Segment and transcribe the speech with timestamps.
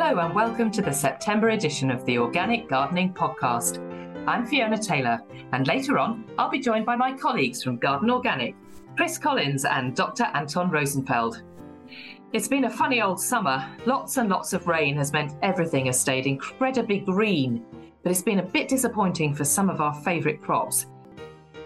[0.00, 3.78] Hello, and welcome to the September edition of the Organic Gardening Podcast.
[4.28, 8.54] I'm Fiona Taylor, and later on, I'll be joined by my colleagues from Garden Organic,
[8.96, 10.30] Chris Collins and Dr.
[10.34, 11.42] Anton Rosenfeld.
[12.32, 13.68] It's been a funny old summer.
[13.86, 17.66] Lots and lots of rain has meant everything has stayed incredibly green,
[18.04, 20.86] but it's been a bit disappointing for some of our favourite crops.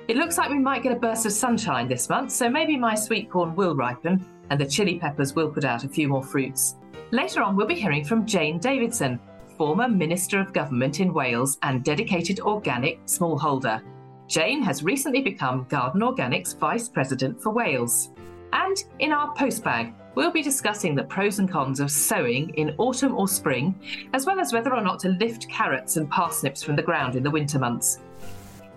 [0.09, 2.95] It looks like we might get a burst of sunshine this month, so maybe my
[2.95, 6.77] sweet corn will ripen and the chili peppers will put out a few more fruits.
[7.13, 9.21] Later on, we'll be hearing from Jane Davidson,
[9.59, 13.83] former Minister of Government in Wales and dedicated organic smallholder.
[14.29, 18.13] Jane has recently become Garden Organics Vice President for Wales.
[18.55, 23.15] And in our postbag, we'll be discussing the pros and cons of sowing in autumn
[23.15, 23.79] or spring,
[24.15, 27.23] as well as whether or not to lift carrots and parsnips from the ground in
[27.23, 27.99] the winter months.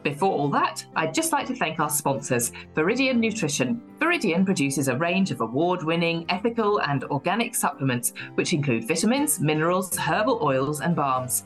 [0.06, 3.82] Before all that, I'd just like to thank our sponsors, Viridian Nutrition.
[3.98, 9.98] Viridian produces a range of award winning ethical and organic supplements, which include vitamins, minerals,
[9.98, 11.46] herbal oils, and balms.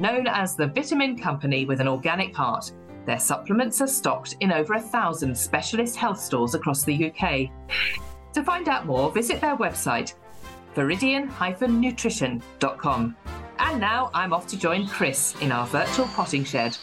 [0.00, 2.72] Known as the Vitamin Company with an Organic Heart,
[3.06, 7.48] their supplements are stocked in over a thousand specialist health stores across the UK.
[8.32, 10.14] To find out more, visit their website,
[10.74, 13.16] viridian-nutrition.com.
[13.60, 16.76] And now I'm off to join Chris in our virtual potting shed.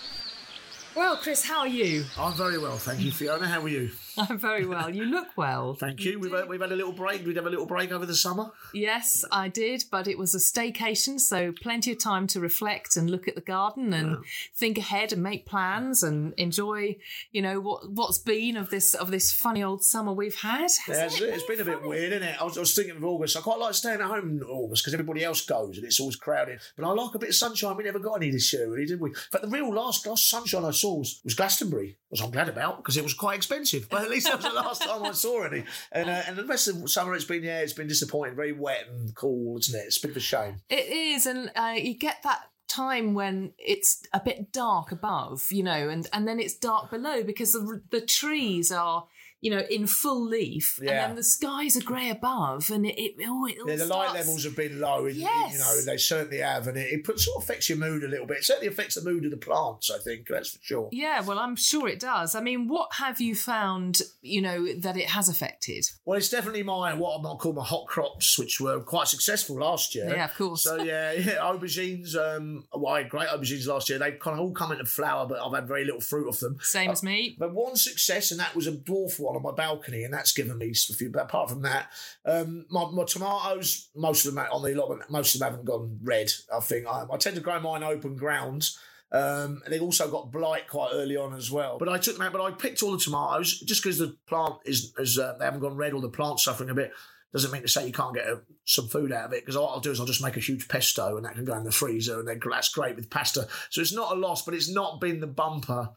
[0.97, 2.05] Well, Chris, how are you?
[2.17, 3.45] I'm very well, thank you, Fiona.
[3.47, 3.91] How are you?
[4.29, 4.89] I'm very well.
[4.89, 5.75] You look well.
[5.75, 6.19] Thank you.
[6.19, 7.25] We've had, we've had a little break.
[7.25, 8.51] We'd have a little break over the summer.
[8.73, 13.09] Yes, I did, but it was a staycation, so plenty of time to reflect and
[13.09, 14.17] look at the garden and yeah.
[14.55, 16.97] think ahead and make plans and enjoy,
[17.31, 20.69] you know, what what's been of this of this funny old summer we've had.
[20.87, 22.41] Yeah, it's, it has been, been a bit weird, isn't it?
[22.41, 23.37] I was, I was, thinking of August.
[23.37, 26.15] I quite like staying at home in August because everybody else goes and it's always
[26.15, 26.59] crowded.
[26.75, 27.75] But I like a bit of sunshine.
[27.77, 29.13] We never got any this year, really, did we?
[29.31, 32.77] But the real last last sunshine I saw was, was Glastonbury, which I'm glad about
[32.77, 33.89] because it was quite expensive.
[33.89, 35.63] But at least that was the last time I saw any.
[35.91, 38.35] And uh, and the rest of the summer, it's been yeah, it's been disappointing.
[38.35, 39.85] Very wet and cool, isn't it?
[39.85, 40.61] It's a bit of a shame.
[40.69, 45.63] It is, and uh, you get that time when it's a bit dark above, you
[45.63, 49.07] know, and and then it's dark below because the, the trees are
[49.39, 50.89] you know, in full leaf, yeah.
[50.89, 53.89] and then the skies are grey above, and it, it, oh, it yeah, the starts...
[53.91, 55.05] light levels have been low.
[55.05, 55.53] In, yes.
[55.53, 58.07] you know, they certainly have, and it, it put, sort of affects your mood a
[58.07, 58.37] little bit.
[58.37, 59.91] It certainly affects the mood of the plants.
[59.91, 60.89] I think that's for sure.
[60.91, 62.33] Yeah, well, I'm sure it does.
[62.33, 64.01] I mean, what have you found?
[64.21, 65.85] You know, that it has affected.
[66.03, 69.59] Well, it's definitely my what I might call my hot crops, which were quite successful
[69.59, 70.09] last year.
[70.09, 70.63] Yeah, of course.
[70.63, 72.15] So yeah, yeah aubergines.
[72.15, 73.99] Um, well, I had great aubergines last year.
[73.99, 76.57] They've kind of all come into flower, but I've had very little fruit off them.
[76.61, 77.35] Same uh, as me.
[77.37, 80.57] But one success, and that was a dwarf one on my balcony and that's given
[80.57, 81.09] me a few.
[81.09, 81.91] But apart from that,
[82.25, 85.99] um, my, my, tomatoes, most of them on the allotment, most of them haven't gone
[86.03, 86.31] red.
[86.53, 88.79] I think I, I tend to grow mine open grounds.
[89.09, 91.77] Um, and they also got blight quite early on as well.
[91.77, 94.93] But I took out, but I picked all the tomatoes just because the plant is,
[94.97, 96.91] is uh, they haven't gone red or the plant's suffering a bit.
[97.33, 99.69] Doesn't mean to say you can't get a, some food out of it because what
[99.69, 101.71] I'll do is I'll just make a huge pesto and that can go in the
[101.71, 103.47] freezer and then that's great with pasta.
[103.69, 105.89] So it's not a loss, but it's not been the bumper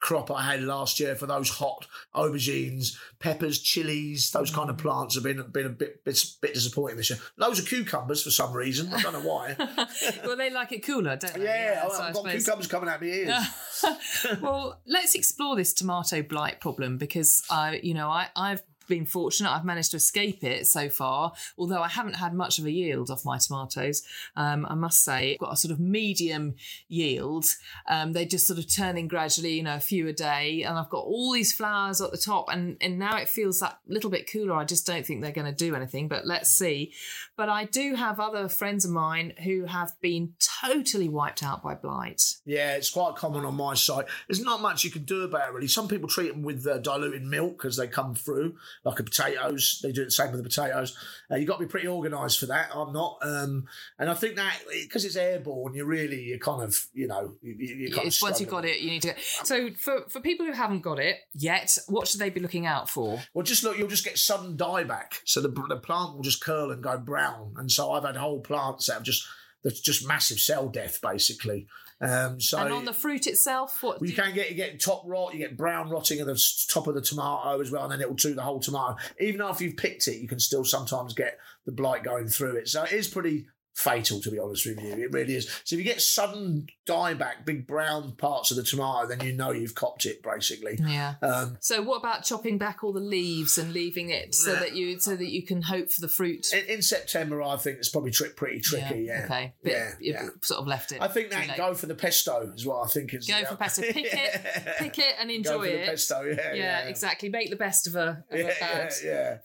[0.00, 4.80] crop I had last year for those hot aubergines, peppers, chilies, those kind of mm.
[4.80, 7.18] plants have been been a bit bit, bit disappointing this year.
[7.36, 8.92] Loads of cucumbers for some reason.
[8.92, 9.56] I don't know why.
[10.24, 11.44] well, they like it cooler, don't they?
[11.44, 12.44] Yeah, yeah so I've got suppose...
[12.44, 14.40] cucumbers coming out of my ears.
[14.42, 19.50] well, let's explore this tomato blight problem because I, you know, I I've been fortunate.
[19.50, 23.10] I've managed to escape it so far, although I haven't had much of a yield
[23.10, 24.02] off my tomatoes.
[24.36, 26.54] Um, I must say, I've got a sort of medium
[26.88, 27.46] yield.
[27.88, 30.62] Um, they're just sort of turning gradually, you know, a few a day.
[30.62, 33.78] And I've got all these flowers at the top, and, and now it feels that
[33.86, 34.54] little bit cooler.
[34.54, 36.92] I just don't think they're going to do anything, but let's see.
[37.36, 41.74] But I do have other friends of mine who have been totally wiped out by
[41.74, 42.22] blight.
[42.44, 44.06] Yeah, it's quite common on my site.
[44.28, 45.68] There's not much you can do about it, really.
[45.68, 49.80] Some people treat them with uh, diluted milk as they come through like a potatoes.
[49.82, 50.96] They do the same with the potatoes.
[51.30, 52.70] Uh, you've got to be pretty organised for that.
[52.74, 53.18] I'm not.
[53.22, 53.66] Um,
[53.98, 57.54] and I think that because it's airborne, you really, you kind of, you know, you,
[57.54, 59.20] you once you've got it, you need to get.
[59.20, 62.90] So for, for people who haven't got it yet, what should they be looking out
[62.90, 63.20] for?
[63.32, 65.20] Well, just look, you'll just get sudden dieback.
[65.24, 67.54] So the, the plant will just curl and go brown.
[67.56, 69.26] And so I've had whole plants that have just,
[69.62, 71.66] that's just massive cell death, basically.
[72.00, 75.02] Um, so and on the fruit itself, what well, you can get you get top
[75.06, 78.00] rot, you get brown rotting at the top of the tomato as well, and then
[78.00, 78.96] it will do the whole tomato.
[79.20, 82.68] Even after you've picked it, you can still sometimes get the blight going through it.
[82.68, 84.92] So it is pretty fatal, to be honest with you.
[84.92, 85.48] It really is.
[85.64, 89.50] So if you get sudden dieback, big brown parts of the tomato, then you know
[89.50, 90.78] you've copped it, basically.
[90.80, 91.14] Yeah.
[91.22, 94.98] Um, so what about chopping back all the leaves and leaving it so that you
[95.00, 96.46] so that you can hope for the fruit?
[96.52, 99.02] In, in September, I think it's probably tri- pretty tricky.
[99.02, 99.18] Yeah.
[99.18, 99.24] yeah.
[99.24, 99.54] Okay.
[99.62, 100.28] Bit, yeah, yeah.
[100.42, 101.02] Sort of left it.
[101.02, 103.26] I think that go for the pesto is what I think is.
[103.26, 103.82] Go for pesto.
[103.94, 105.86] Pick it, pick it, and enjoy it.
[105.86, 106.22] pesto.
[106.22, 107.28] Yeah, yeah, yeah, exactly.
[107.28, 108.92] Make the best of a, of a bad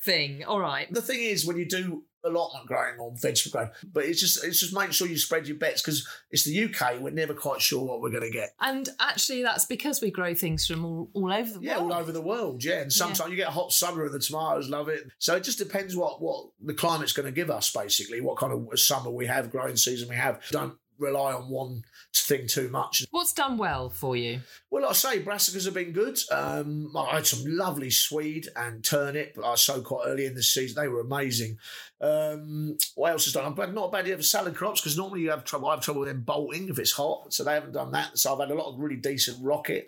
[0.02, 0.44] thing.
[0.46, 0.92] All right.
[0.92, 3.72] The thing is, when you do allotment growing or vegetable growing.
[3.94, 7.00] But it's just it's just making sure you spread your bets because it's the UK.
[7.00, 8.50] We're never quite sure what we're going to get.
[8.60, 11.92] And actually, that's because we grow things from all, all over the Yeah, world.
[11.92, 12.64] all over the world.
[12.64, 15.04] Yeah, and sometimes you get a hot summer and the tomatoes love it.
[15.18, 17.72] So it just depends what what the climate's going to give us.
[17.72, 20.42] Basically, what kind of summer we have, growing season we have.
[20.52, 21.84] Don't rely on one
[22.14, 23.06] thing too much.
[23.12, 24.42] What's done well for you?
[24.70, 26.18] Well, like I say, brassicas have been good.
[26.32, 29.34] Um, I had some lovely swede and turnip.
[29.36, 30.82] But I sowed quite early in the season.
[30.82, 31.58] They were amazing.
[32.02, 33.56] Um, what else has done?
[33.56, 35.70] Had not a bad year for salad crops because normally you have trouble.
[35.70, 38.18] I have trouble with them bolting if it's hot, so they haven't done that.
[38.18, 39.88] So I've had a lot of really decent rocket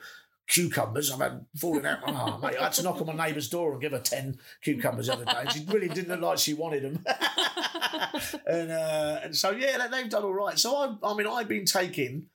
[0.52, 1.10] cucumbers.
[1.12, 2.00] I've had falling out.
[2.06, 5.08] Oh, mate, I had to knock on my neighbour's door and give her ten cucumbers
[5.08, 5.46] the other day.
[5.52, 7.06] She really didn't look like she wanted them.
[8.48, 10.60] and uh, and so yeah, they- they've done all right.
[10.60, 12.28] So I, I mean, I've been taking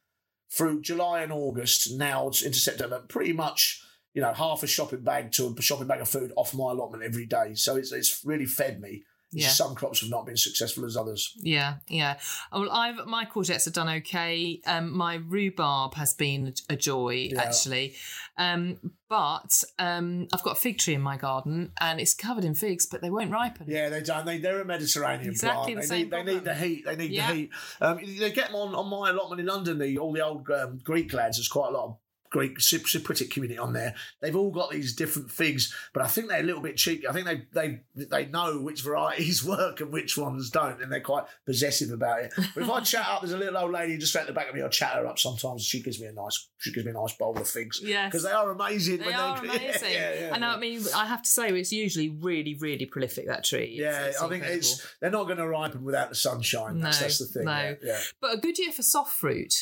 [0.51, 3.83] through July and August now into September, pretty much
[4.15, 7.03] you know half a shopping bag to a shopping bag of food off my allotment
[7.05, 7.55] every day.
[7.55, 9.05] So it's it's really fed me.
[9.39, 9.49] Yeah.
[9.49, 11.33] Some crops have not been successful as others.
[11.37, 12.19] Yeah, yeah.
[12.53, 14.61] Oh, Well, I've my courgettes have done okay.
[14.67, 17.43] Um, my rhubarb has been a joy Yeah.
[17.43, 17.95] actually,
[18.39, 18.79] um,
[19.09, 22.87] but um, I've got a fig tree in my garden and it's covered in figs,
[22.87, 23.67] but they won't ripen.
[23.69, 24.25] Yeah, they don't.
[24.27, 25.77] They they're a Mediterranean Exactly plant.
[25.77, 26.85] the They same need they need the heat.
[26.87, 27.29] They need Yeah.
[27.31, 27.51] the heat.
[27.81, 29.79] Um, they get them on on my allotment in London.
[29.79, 31.37] The all the old um, Greek lads.
[31.37, 31.97] There's quite a lot of
[32.37, 33.95] Greek Cyp- Cypriot community on there.
[34.21, 37.09] They've all got these different figs, but I think they're a little bit cheeky.
[37.09, 37.81] I think they they
[38.11, 42.33] they know which varieties work and which ones don't, and they're quite possessive about it.
[42.55, 44.55] But if I chat up, there's a little old lady just at the back of
[44.55, 44.63] me.
[44.63, 45.65] I chat her up sometimes.
[45.65, 48.11] She gives me a nice she gives me a nice bowl of figs Yes.
[48.11, 48.99] because they are amazing.
[48.99, 49.63] They are amazing.
[49.93, 50.55] Yeah, yeah, and yeah.
[50.55, 53.77] I mean, I have to say, it's usually really, really prolific, that tree.
[53.79, 54.59] It's- Yeah, it's I think incredible.
[54.59, 56.81] it's they're not going to ripen without the sunshine.
[56.81, 57.45] That's, No, that's the thing.
[57.45, 57.53] no.
[57.53, 58.01] Yeah, yeah.
[58.21, 59.55] But a good year for soft fruit.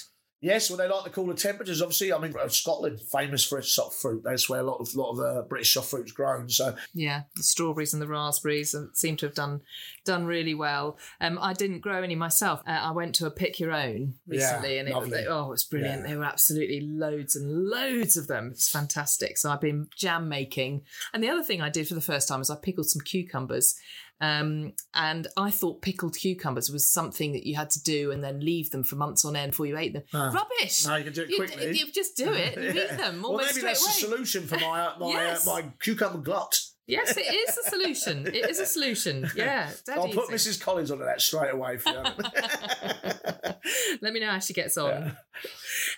[0.45, 1.81] Yes, well, they like the cooler temperatures.
[1.81, 4.23] Obviously, I mean, uh, Scotland famous for its soft fruit.
[4.25, 6.49] That's where a lot of lot of uh, British soft fruit's grown.
[6.51, 9.63] So Yeah, the strawberries and the raspberries seem to have done
[10.05, 10.99] done really well.
[11.21, 12.61] Um, I didn't grow any myself.
[12.67, 15.11] Uh, I went to a pick your own recently, Yeah, and it, lovely.
[15.13, 16.03] they- oh, it's brilliant.
[16.03, 16.09] Yeah.
[16.09, 18.49] There were absolutely loads and loads of them.
[18.53, 19.39] It's fantastic.
[19.39, 20.83] So I've been jam making,
[21.15, 23.77] and the other thing I did for the first time is I pickled some cucumbers.
[24.25, 28.41] Um, and I thought pickled cucumbers was something that you had to do and then
[28.41, 30.03] leave them for months on end before you ate them.
[30.15, 30.31] Ah.
[30.31, 30.87] Rubbish!
[30.87, 31.79] No, you can do it You- quickly.
[31.79, 32.85] You, just do it and Yeah.
[32.93, 34.15] eat them well, maybe straight that's the away.
[34.17, 35.47] solution for my uh, my Yes.
[35.47, 36.59] uh, my cucumber glut.
[36.87, 38.27] Yes, it is a solution.
[38.27, 39.31] It is a solution.
[39.37, 40.29] Yeah, I'll put.
[40.29, 40.61] Mrs.
[40.61, 41.79] Collins onto that straight away.
[41.79, 42.03] For you.
[44.03, 45.17] Let me know how she gets on.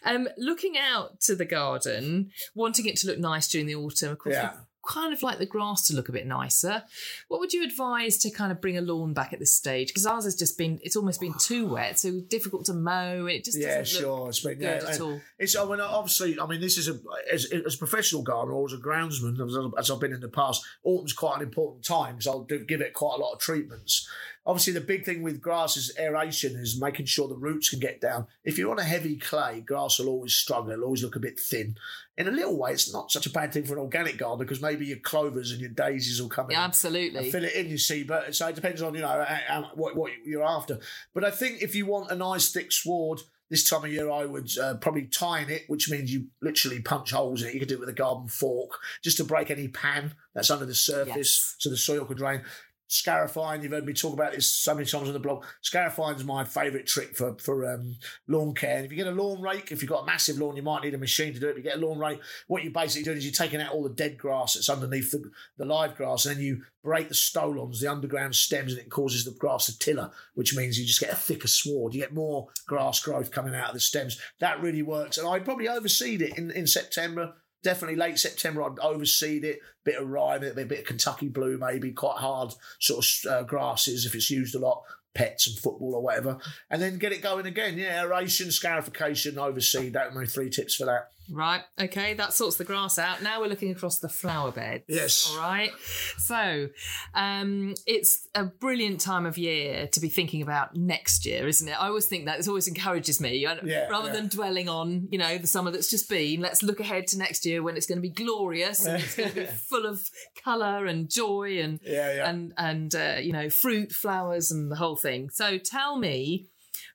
[0.04, 4.18] Um, looking out to the garden, wanting it to look nice during the autumn, of
[4.18, 4.52] course, Yeah.
[4.86, 6.84] Kind of like the grass to look a bit nicer.
[7.28, 9.88] What would you advise to kind of bring a lawn back at this stage?
[9.88, 13.26] Because ours has just been, it's almost been too wet, so difficult to mow.
[13.26, 14.28] It just yeah, sure.
[14.28, 15.20] It's been, good yeah, at all.
[15.38, 16.98] It's I mean, obviously, I mean, this is a
[17.32, 20.28] as, as a professional gardener or as a groundsman, as, as I've been in the
[20.28, 20.64] past.
[20.84, 24.08] Autumn's quite an important time, so I'll do, give it quite a lot of treatments.
[24.46, 28.00] Obviously, the big thing with grass is aeration, is making sure the roots can get
[28.00, 28.26] down.
[28.44, 30.70] If you're on a heavy clay, grass will always struggle.
[30.70, 31.76] It'll always look a bit thin.
[32.16, 34.62] In a little way, it's not such a bad thing for an organic garden because
[34.62, 37.30] maybe your clovers and your daisies will come in Yeah, absolutely.
[37.30, 38.04] fill it in, you see.
[38.04, 39.26] But so it depends on you know
[39.74, 40.78] what what you're after.
[41.12, 43.20] But I think if you want a nice thick sward
[43.50, 47.12] this time of year, I would uh, probably tine it, which means you literally punch
[47.12, 47.54] holes in it.
[47.54, 50.66] You could do it with a garden fork just to break any pan that's under
[50.66, 51.54] the surface, Yes.
[51.58, 52.42] so the soil could drain.
[52.88, 55.44] Scarifying, you've heard me talk about this so many times on the blog.
[55.60, 57.96] Scarifying is my favourite trick for for um,
[58.28, 58.76] lawn care.
[58.76, 60.84] And if you get a lawn rake, if you've got a massive lawn, you might
[60.84, 61.52] need a machine to do it.
[61.52, 63.82] If you get a lawn rake, what you're basically doing is you're taking out all
[63.82, 67.80] the dead grass that's underneath the, the live grass, and then you break the stolons,
[67.80, 71.12] the underground stems, and it causes the grass to tiller, which means you just get
[71.12, 71.92] a thicker sward.
[71.92, 74.20] You get more grass growth coming out of the stems.
[74.38, 75.18] That really works.
[75.18, 77.34] And I'd probably overseed it in, in September.
[77.66, 79.58] Definitely late September, I'd overseed it.
[79.84, 84.06] Bit of rye, a bit, of Kentucky blue, maybe quite hard sort of uh, grasses
[84.06, 84.84] if it's used a lot,
[85.16, 86.38] pets and football or whatever,
[86.70, 87.76] and then get it going again.
[87.76, 89.94] Yeah, aeration, scarification, overseed.
[89.94, 91.10] That are my three tips for that.
[91.30, 91.62] Right.
[91.80, 92.14] Okay.
[92.14, 93.22] That sorts the grass out.
[93.22, 94.84] Now we're looking across the flower beds.
[94.88, 95.30] Yes.
[95.30, 95.70] All right.
[96.18, 96.68] So,
[97.14, 101.72] um, it's a brilliant time of year to be thinking about next year, isn't it?
[101.72, 103.36] I always think that it always encourages me.
[103.36, 104.14] Yeah, rather yeah.
[104.14, 107.44] than dwelling on, you know, the summer that's just been, let's look ahead to next
[107.44, 110.08] year when it's going to be glorious and it's going to be full of
[110.42, 114.96] colour and joy and Yeah, and and uh, you know fruit, flowers, and the whole
[114.96, 115.30] thing.
[115.30, 116.48] So tell me,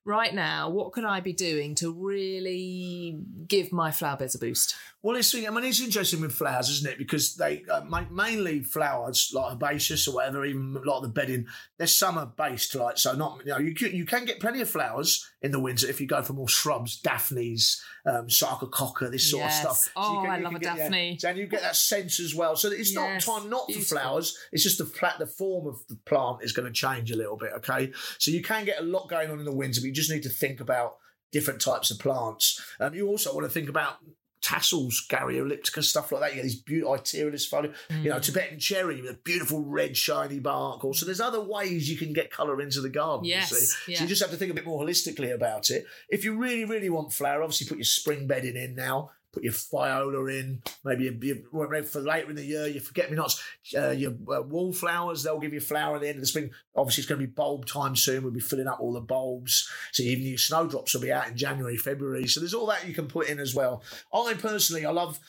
[0.05, 4.75] right now, what could I be doing to really give my flower beds a boost?
[5.03, 6.97] Well, it's, I mean, it's interesting with flowers, isn't it?
[6.97, 7.81] Because they uh,
[8.11, 12.75] mainly flowers like herbaceous or whatever, even of the bedding, they're summer based.
[12.75, 15.59] Like so, not you know, you can, you can get plenty of flowers in the
[15.59, 19.65] winter if you go for more shrubs, daphnes, um, sarcococca, this sort Yes.
[19.65, 19.93] of stuff.
[19.95, 21.19] Oh, you I you love a get, yeah, Daphne.
[21.25, 22.55] and you get that sense as well.
[22.55, 24.37] So it's Yes, not time not for flowers.
[24.51, 27.37] It's just the flat, the form of the plant is going to change a little
[27.37, 27.51] bit.
[27.57, 30.09] Okay, so you can get a lot going on in the winter, but you just
[30.11, 30.97] need to think about
[31.31, 32.61] different types of plants.
[32.79, 33.97] Um, you also want to think about
[34.41, 36.29] tassels, Garrya elliptica, stuff like that.
[36.31, 38.21] You get these beautiful foliage, you know, hmm.
[38.21, 40.83] Tibetan cherry, with a beautiful red shiny bark.
[40.83, 43.25] Also, there's other ways you can get colour into the garden.
[43.25, 43.95] you Yes, see.
[43.95, 45.85] So you just have to think a bit more holistically about it.
[46.09, 49.11] If you really, really want flower, obviously put your spring bedding in now.
[49.33, 53.41] Put your viola in, maybe well, for later in the year, your forget me nots,
[53.77, 56.51] uh, your uh, wallflowers, they'll give you flower at the end of the spring.
[56.75, 58.23] Obviously, it's going to be bulb time soon.
[58.23, 59.69] We'll be filling up all the bulbs.
[59.93, 62.27] So even your snowdrops will be out in January, February.
[62.27, 63.83] So there's all that you can put in as well.
[64.13, 65.19] I personally, I love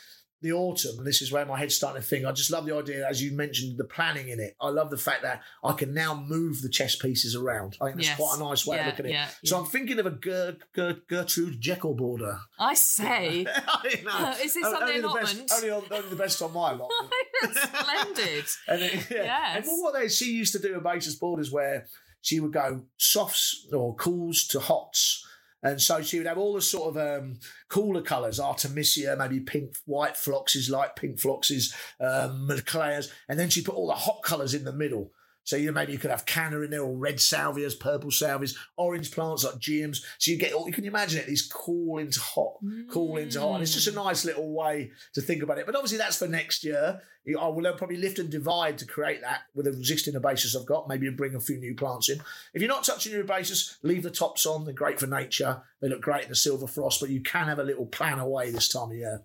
[0.43, 2.27] the autumn, and this is where my head's starting to think.
[2.27, 4.57] I just love the idea, as you mentioned, the planning in it.
[4.61, 7.77] I love the fact that I can now move the chess pieces around.
[7.81, 8.17] I think that's Yes.
[8.17, 9.15] quite a nice way Yeah, of looking at it.
[9.15, 9.59] yeah, So.
[9.59, 12.39] I'm thinking of a Ger- Ger- Gertrude Jekyll border.
[12.59, 14.37] I say, I.
[14.45, 15.49] Is this on the only allotment?
[15.49, 17.13] best, only, on, only the best on my allotment.
[17.45, 18.45] Oh, splendid.
[18.69, 19.25] And it, yeah.
[19.57, 19.67] Yes.
[19.69, 21.87] And what they she used to do at basis borders where
[22.21, 25.27] she would go softs or cools to hots.
[25.63, 27.39] And so she would have all the sort of um,
[27.69, 33.77] cooler colours, Artemisia, maybe pink, white phloxes, light pink phloxes, um, and then she put
[33.77, 35.13] all the hot colours in the middle.
[35.45, 39.11] So you maybe you could have canna in there, or red salvias, purple salvias, orange
[39.11, 40.03] plants like geums.
[40.19, 42.55] So you get all you can imagine it, these cool into hot,
[42.91, 43.55] cool into hot.
[43.55, 45.67] And it's just a nice little way to think about it.
[45.67, 47.01] But obviously that's for next year.
[47.41, 50.89] I will probably lift and divide to create that with the existing herbaceous I've got.
[50.89, 52.19] Maybe bring a few new plants in.
[52.53, 54.65] If you're not touching your herbaceous, leave the tops on.
[54.65, 55.63] They're great for nature.
[55.81, 58.51] They look great in the silver frost, but you can have a little plan away
[58.51, 59.23] this time of year.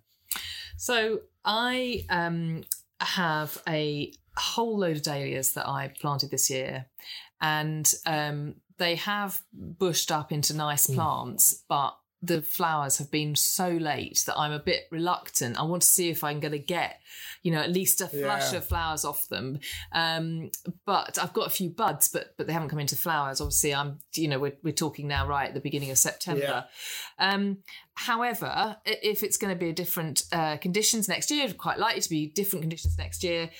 [0.76, 2.62] So I um,
[3.00, 6.86] have a whole load of dahlias that I planted this year,
[7.40, 10.94] and um, they have bushed up into nice Hmm.
[10.94, 15.56] plants, but the flowers have been so late that I'm a bit reluctant.
[15.56, 17.00] I want to see if I'm going to get,
[17.44, 18.58] you know, at least a flush Yeah.
[18.58, 19.60] of flowers off them.
[19.92, 20.50] Um,
[20.84, 23.40] but I've got a few buds, but but they haven't come into flowers.
[23.40, 26.66] Obviously, I'm, you know, we're we're talking now right at the beginning of September.
[27.20, 27.58] Um,
[27.94, 32.10] however, if it's going to be a different uh, conditions next year, quite likely to
[32.10, 33.50] be different conditions next year,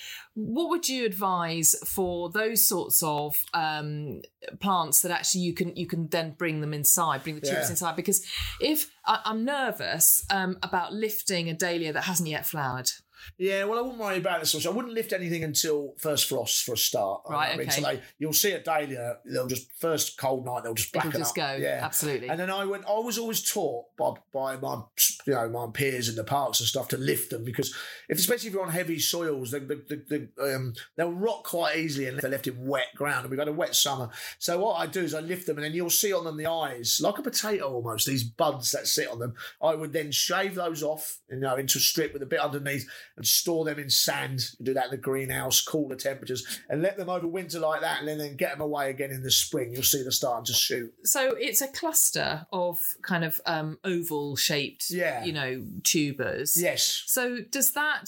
[0.45, 4.21] what would you advise for those sorts of um,
[4.59, 7.71] plants that actually you can you can then bring them inside, bring the tubers Yeah.
[7.71, 7.95] inside?
[7.95, 8.25] Because
[8.61, 12.89] if I, I'm nervous um, about lifting a dahlia that hasn't yet flowered,
[13.37, 14.65] Yeah, well, I wouldn't worry about this.
[14.65, 17.21] I wouldn't lift anything until first frost for a start.
[17.29, 17.81] Right, I mean, okay.
[17.81, 19.17] so they, you'll see a dahlia.
[19.25, 20.63] They'll just first cold night.
[20.63, 21.57] They'll just it'll blacken just up.
[21.57, 21.57] go.
[21.61, 22.29] Yeah, Absolutely.
[22.29, 22.85] And then I went.
[22.87, 24.81] I was always taught by by my
[25.25, 27.75] you know my peers in the parks and stuff to lift them because
[28.07, 32.07] if especially if you're on heavy soils, they, they, they, um, they'll rot quite easily
[32.07, 33.21] and if they're left in wet ground.
[33.21, 35.65] And we've had a wet summer, so what I do is I lift them and
[35.65, 38.07] then you'll see on them the eyes like a potato almost.
[38.07, 39.33] These buds that sit on them.
[39.61, 42.87] I would then shave those off, you know, into a strip with a bit underneath
[43.19, 44.39] and store them in sand.
[44.63, 48.17] Do that in the greenhouse, cooler temperatures, and let them overwinter like that, and then,
[48.17, 49.71] then get them away again in the spring.
[49.73, 50.91] You'll see them starting to shoot.
[51.03, 55.23] so it's a cluster of kind of um, oval shaped, Yeah.
[55.25, 56.55] you know, tubers.
[56.59, 57.03] Yes.
[57.07, 58.05] So does that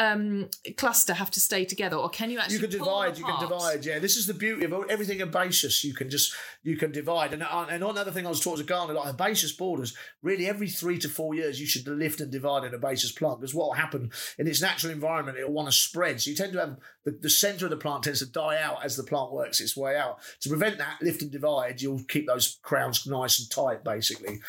[0.00, 3.18] um, cluster have to stay together, or can you actually you can divide.
[3.18, 3.84] You can divide.
[3.84, 5.84] Yeah, this is the beauty of everything herbaceous.
[5.84, 7.34] You can just you can divide.
[7.34, 9.94] And uh, and another thing I was taught as a gardener, like herbaceous borders.
[10.22, 13.54] Really, every three to four years, you should lift and divide an herbaceous plant because
[13.54, 16.18] what will happen in its natural environment, it will want to spread.
[16.18, 18.82] So you tend to have the, the centre of the plant tends to die out
[18.82, 20.18] as the plant works its way out.
[20.40, 21.82] To prevent that, lift and divide.
[21.82, 24.40] You'll keep those crowns nice and tight, basically.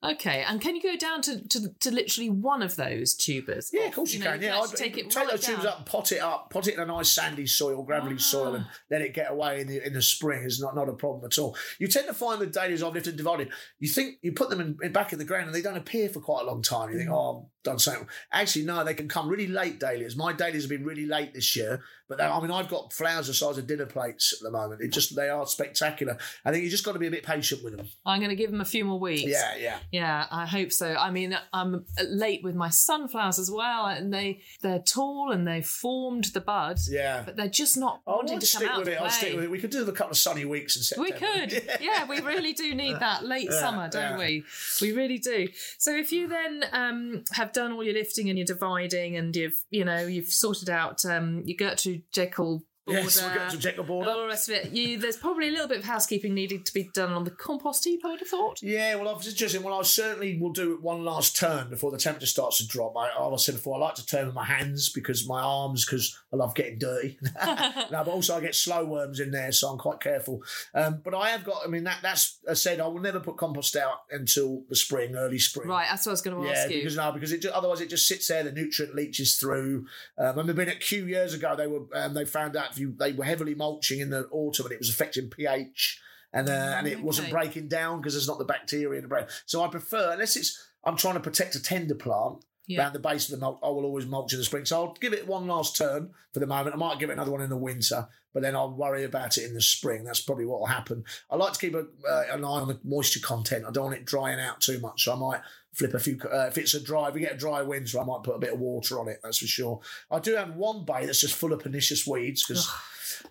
[0.00, 3.70] Okay, and can you go down to, to, to literally one of those tubers?
[3.72, 4.42] Yeah, of course you, know, can.
[4.42, 5.72] Yeah, I'd take it take right those tubes down.
[5.72, 8.22] up, pot it up, pot it in a nice sandy soil, gravelly Ah.
[8.22, 10.44] soil, and let it get away in the in the spring.
[10.44, 11.56] Is not not a problem at all.
[11.80, 13.50] You tend to find the dahlias I've lifted and divided.
[13.80, 16.08] You think you put them in, in back in the ground and they don't appear
[16.08, 16.90] for quite a long time.
[16.90, 16.98] You Mm.
[16.98, 18.06] think, oh, I've done something.
[18.32, 20.16] Actually, no, they can come really late dahlias.
[20.16, 23.26] My dahlias have been really late this year, but they, I mean, I've got flowers
[23.26, 24.80] the size of dinner plates at the moment.
[24.80, 26.16] It just they are spectacular.
[26.44, 27.88] I think you just got to be a bit patient with them.
[28.06, 29.24] I'm going to give them a few more weeks.
[29.30, 29.78] Yeah, yeah.
[29.92, 30.94] Yeah, I hope so.
[30.94, 35.66] I mean, I'm late with my sunflowers as well, and they they're tall and they've
[35.66, 37.22] formed the bud, Yeah.
[37.24, 39.00] but they're just not I wanting would to come stick out with it.
[39.00, 39.50] I'll stick with it.
[39.50, 41.10] We could do a couple of sunny weeks in September.
[41.12, 41.78] We could.
[41.80, 44.18] Yeah, we really do need that late Yeah, summer, don't yeah.
[44.18, 44.44] we?
[44.80, 45.48] We really do.
[45.78, 49.64] So if you then um, have done all your lifting and your dividing and you've,
[49.70, 53.00] you know, you've sorted out um, your Gertrude Jekyll border.
[53.02, 54.10] Yes, we'll get to check the border.
[54.10, 54.72] All the rest of it.
[54.72, 57.84] You, there's probably a little bit of housekeeping needed to be done on the compost
[57.84, 58.00] heap.
[58.04, 58.62] I would have thought.
[58.62, 62.26] Yeah, well, I've suggested, well, I certainly will do one last turn before the temperature
[62.26, 62.94] starts to drop.
[62.96, 66.16] I, I said before, I like to turn with my hands because my arms, because
[66.32, 67.18] I love getting dirty.
[67.46, 70.42] no, but also I get slow worms in there, so I'm quite careful.
[70.74, 73.36] Um, but I have got, I mean, that that's I said I will never put
[73.36, 75.68] compost out until the spring, early spring.
[75.68, 76.78] Right, that's what I was going to Yeah, ask you.
[76.78, 78.42] because no, because it otherwise it just sits there.
[78.42, 79.86] The nutrient leaches through.
[80.18, 81.54] Um, I remember being at Kew years ago.
[81.56, 84.72] They were um, they found out you they were heavily mulching in the autumn and
[84.72, 86.00] it was affecting pH
[86.32, 89.26] and uh, and it wasn't breaking down because there's not the bacteria in the brain.
[89.46, 92.44] So I prefer unless it's I'm trying to protect a tender plant.
[92.66, 92.82] Yeah.
[92.82, 94.66] Around the base of the mulch, I will always mulch in the spring.
[94.66, 96.74] So I'll give it one last turn for the moment.
[96.74, 99.44] I might give it another one in the winter, but then I'll worry about it
[99.44, 100.04] in the spring.
[100.04, 101.02] That's probably what will happen.
[101.30, 103.64] I like to keep a, uh, an eye on the moisture content.
[103.66, 105.40] I don't want it drying out too much, so I might
[105.78, 106.18] flip a few.
[106.24, 108.38] Uh, if it's a dry, if we get a dry winter, I might put a
[108.40, 109.20] bit of water on it.
[109.22, 109.80] That's for sure.
[110.10, 112.68] I do have one bay that's just full of pernicious weeds because.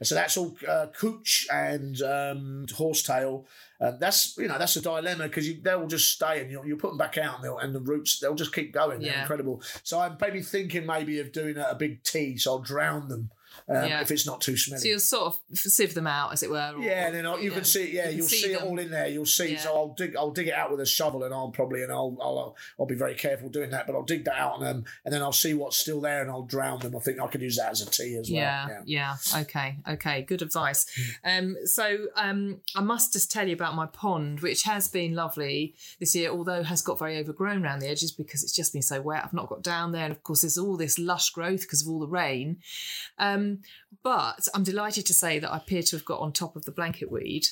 [0.03, 3.45] So that's all uh, couch and um, horsetail.
[3.79, 6.89] Um, that's you know that's a dilemma because they'll just stay and you'll, you'll put
[6.89, 8.99] them back out and, they'll, and the roots they'll just keep going.
[8.99, 9.21] They're Yeah.
[9.21, 9.61] incredible.
[9.83, 12.37] So I'm maybe thinking maybe of doing a, a big tea.
[12.37, 13.29] So I'll drown them
[13.69, 14.01] um, Yeah.
[14.01, 14.81] if it's not too smelly.
[14.81, 16.73] So you'll sort of sieve them out, as it were.
[16.75, 17.93] or- Yeah, then you can see.
[17.95, 19.07] Yeah, you you'll see see, it all in there.
[19.07, 19.53] You'll see.
[19.53, 19.59] Yeah.
[19.59, 20.15] So I'll dig.
[20.15, 22.95] I'll dig it out with a shovel, and I'll probably and I'll I'll I'll be
[22.95, 23.87] very careful doing that.
[23.87, 26.29] But I'll dig that out, and um, and then I'll see what's still there, and
[26.31, 26.95] I'll drown them.
[26.95, 28.39] I think I could use that as a tea as well.
[28.41, 30.21] Yeah, yeah, Okay, okay.
[30.23, 30.85] Good advice.
[31.23, 35.73] Um, so um, I must just tell you about my pond, which has been lovely
[35.99, 39.01] this year, although has got very overgrown around the edges because it's just been so
[39.01, 39.23] wet.
[39.25, 41.89] I've not got down there, and of course there's all this lush growth because of
[41.89, 42.57] all the rain.
[43.19, 43.46] Um,
[44.03, 46.71] but I'm delighted to say that I appear to have got on top of the
[46.71, 47.45] blanket weed.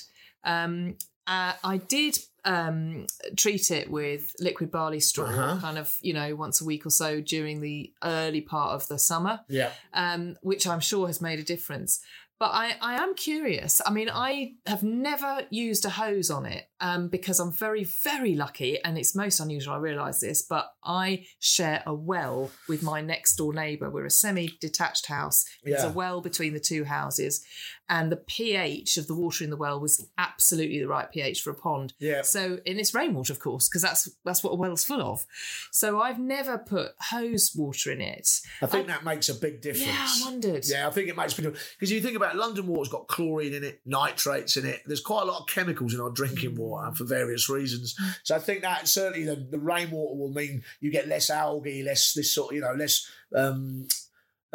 [0.44, 5.58] Um, uh, I did um, treat it with liquid barley straw, Uh-huh.
[5.60, 8.98] kind of, you know, once a week or so during the early part of the
[8.98, 9.70] summer yeah.
[9.92, 12.00] um, which I'm sure has made a difference.
[12.38, 13.80] But I, I am curious.
[13.86, 18.34] I mean, I have never used a hose on it um, because I'm very, very
[18.34, 19.72] lucky, and it's most unusual.
[19.74, 23.88] I realise this, but I share a well with my next door neighbour.
[23.88, 25.46] We're a semi-detached house.
[25.64, 25.88] There's Yeah.
[25.88, 27.42] a well between the two houses,
[27.88, 31.50] and the pH of the water in the well was absolutely the right pH for
[31.50, 31.94] a pond.
[31.98, 32.22] Yeah.
[32.22, 35.24] So, and it's rainwater, of course, because that's that's what a well's full of.
[35.72, 38.28] So I've never put hose water in it.
[38.60, 39.86] I think that makes a big difference.
[39.86, 40.64] Yeah, I wondered.
[40.68, 42.88] Yeah, I think it makes a big difference because you think about it, London water's
[42.88, 44.82] got chlorine in it, nitrates in it.
[44.86, 47.96] There's quite a lot of chemicals in our drinking water for various reasons.
[48.22, 52.12] So I think that certainly the, the rainwater will mean you get less algae, less
[52.12, 53.88] this sort, of, you know, less um,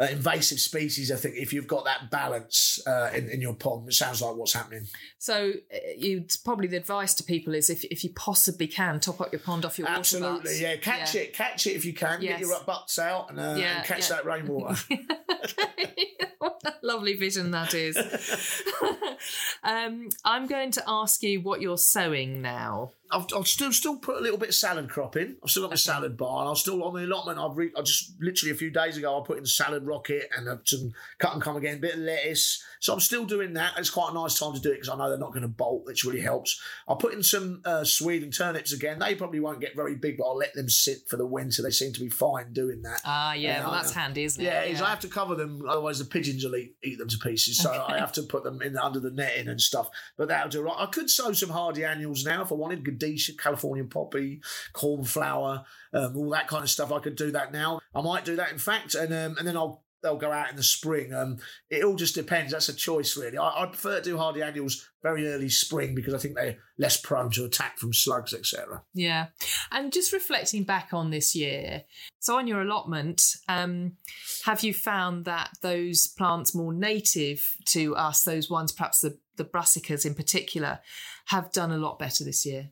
[0.00, 1.12] uh, invasive species.
[1.12, 4.34] I think if you've got that balance uh, in, in your pond, it sounds like
[4.36, 4.86] what's happening.
[5.18, 9.20] So uh, you'd probably the advice to people is if if you possibly can top
[9.20, 10.76] up your pond off your water Absolutely, yeah.
[10.76, 12.22] Catch it, catch it if you can.
[12.22, 12.40] Yes.
[12.40, 14.16] Get your butts out and, uh, Yeah, and catch yeah.
[14.16, 14.76] that rainwater.
[16.38, 17.96] what a lovely vision that is.
[19.62, 22.92] um, I'm going to ask you what you're sewing now.
[23.12, 25.36] I've, I'll still still put a little bit of salad crop in.
[25.42, 26.40] I've still got my salad bar.
[26.40, 27.38] And I'll still on the allotment.
[27.38, 30.48] I've re, I just literally a few days ago I put in salad rocket and
[30.48, 32.62] uh, some cut and come again, a bit of lettuce.
[32.80, 33.74] So I'm still doing that.
[33.78, 35.48] It's quite a nice time to do it because I know they're not going to
[35.48, 36.60] bolt, which really helps.
[36.88, 38.98] I'll put in some uh, Sweden turnips again.
[38.98, 41.62] They probably won't get very big, but I'll let them sit for the winter.
[41.62, 43.00] They seem to be fine doing that.
[43.04, 44.00] Ah, yeah, Yeah, well, I that's know.
[44.00, 44.72] handy, isn't Yeah, it?
[44.72, 47.58] is I have to cover them, otherwise the pigeons will eat, eat them to pieces.
[47.58, 49.88] So I have to put them in under the netting and stuff.
[50.16, 50.62] But that'll do.
[50.62, 50.74] Right.
[50.78, 52.84] I could sow some hardy annuals now if I wanted.
[53.02, 54.40] Godetia, Californian poppy,
[54.72, 56.92] cornflower, um, all that kind of stuff.
[56.92, 57.80] I could do that now.
[57.94, 60.56] I might do that, in fact, and um, and then I'll they'll go out in
[60.56, 61.14] the spring.
[61.14, 61.38] Um,
[61.70, 62.52] it all just depends.
[62.52, 63.38] That's a choice, really.
[63.38, 66.96] I, I prefer to do hardy annuals very early spring because I think they're less
[66.96, 68.82] prone to attack from slugs, etc.
[68.94, 69.28] Yeah.
[69.70, 71.84] And just reflecting back on this year,
[72.18, 73.92] so on your allotment, um,
[74.44, 79.44] have you found that those plants more native to us, those ones, perhaps the, the
[79.44, 80.80] brassicas in particular,
[81.26, 82.70] have done a lot better this year?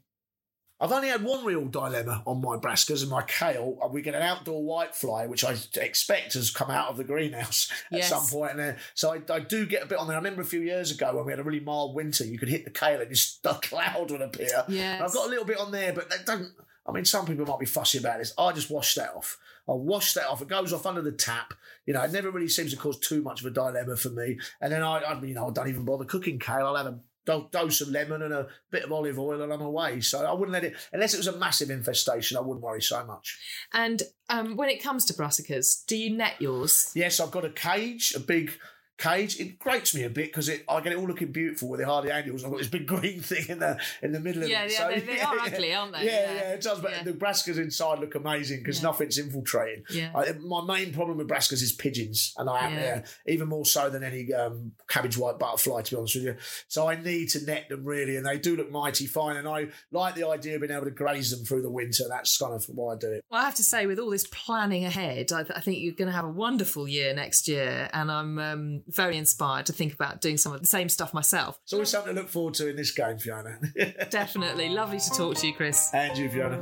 [0.80, 3.78] I've only had one real dilemma on my brassicas and my kale.
[3.82, 7.70] Uh, We get an outdoor whitefly, which I expect has come out of the greenhouse
[7.92, 8.08] at Yes.
[8.08, 8.52] some point.
[8.52, 10.16] And uh, so I, I do get a bit on there.
[10.16, 12.48] I remember a few years ago when we had a really mild winter, you could
[12.48, 14.64] hit the kale and just a cloud would appear.
[14.68, 15.02] Yes.
[15.02, 16.52] I've got a little bit on there, but that doesn't.
[16.86, 18.32] I mean, some people might be fussy about this.
[18.38, 19.38] I just wash that off.
[19.68, 20.40] I wash that off.
[20.42, 21.52] It goes off under the tap.
[21.86, 24.38] You know, it never really seems to cause too much of a dilemma for me.
[24.60, 26.66] And then I, I you know, I don't even bother cooking kale.
[26.66, 30.00] I'll have a dose of lemon and a bit of olive oil, and I'm away.
[30.00, 32.37] So I wouldn't let it unless it was a massive infestation.
[32.37, 33.38] I wouldn't worry so much.
[33.72, 36.90] And um, when it comes to brassicas, do you net yours?
[36.94, 38.52] Yes, I've got a cage, a big
[39.00, 39.40] cage.
[39.40, 42.10] It grates me a bit because I get it all looking beautiful with the hardy
[42.10, 42.44] annuals.
[42.44, 44.72] I've got this big green thing in the in the middle yeah, of it.
[44.72, 45.42] Yeah, so, they, they yeah, are yeah.
[45.46, 46.04] ugly, aren't they?
[46.04, 46.80] Yeah, yeah, it does.
[46.80, 47.02] But yeah.
[47.02, 49.84] the brassicas inside look amazing because nothing's infiltrating.
[49.90, 50.10] Yeah.
[50.14, 52.80] I, my main problem with brassicas is pigeons, and I am Yeah.
[52.80, 56.36] yeah, even more so than any um, cabbage white butterfly, to be honest with you.
[56.68, 59.36] So I need to net them really, and they do look mighty fine.
[59.36, 62.04] And I like the idea of being able to graze them through the winter.
[62.08, 63.24] That's kind of why I do it.
[63.30, 65.94] Well, I have to say, with all this planning ahead, I, th- I think you're
[65.94, 69.94] going to have a wonderful year next year, and I'm um, very inspired to think
[69.94, 71.59] about doing some of the same stuff myself.
[71.64, 73.59] It's always something to look forward to in this game, Fiona.
[74.11, 75.90] Definitely, lovely to talk to you, Chris.
[75.94, 76.59] and you, Fiona.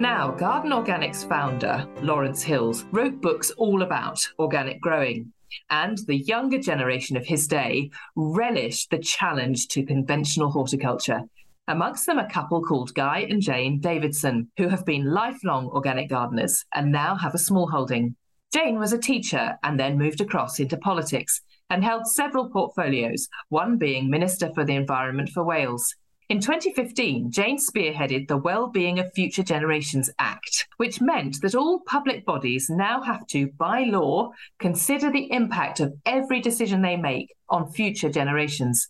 [0.00, 5.32] Now, Garden Organics founder Lawrence Hills wrote books all about organic growing,
[5.70, 11.20] and the younger generation of his day relished the challenge to conventional horticulture.
[11.68, 16.64] Amongst them, a couple called Guy and Jane Davidson, who have been lifelong organic gardeners
[16.74, 18.16] and now have a small holding.
[18.52, 23.78] Jane was a teacher and then moved across into politics and held several portfolios, one
[23.78, 25.94] being Minister for the Environment for Wales.
[26.28, 32.26] In 2015, Jane spearheaded the Wellbeing of Future Generations Act, which meant that all public
[32.26, 37.72] bodies now have to, by law, consider the impact of every decision they make on
[37.72, 38.88] future generations.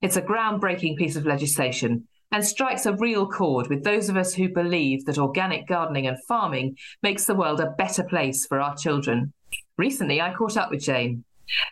[0.00, 4.34] It's a groundbreaking piece of legislation and strikes a real chord with those of us
[4.34, 8.76] who believe that organic gardening and farming makes the world a better place for our
[8.76, 9.32] children.
[9.76, 11.24] Recently, I caught up with Jane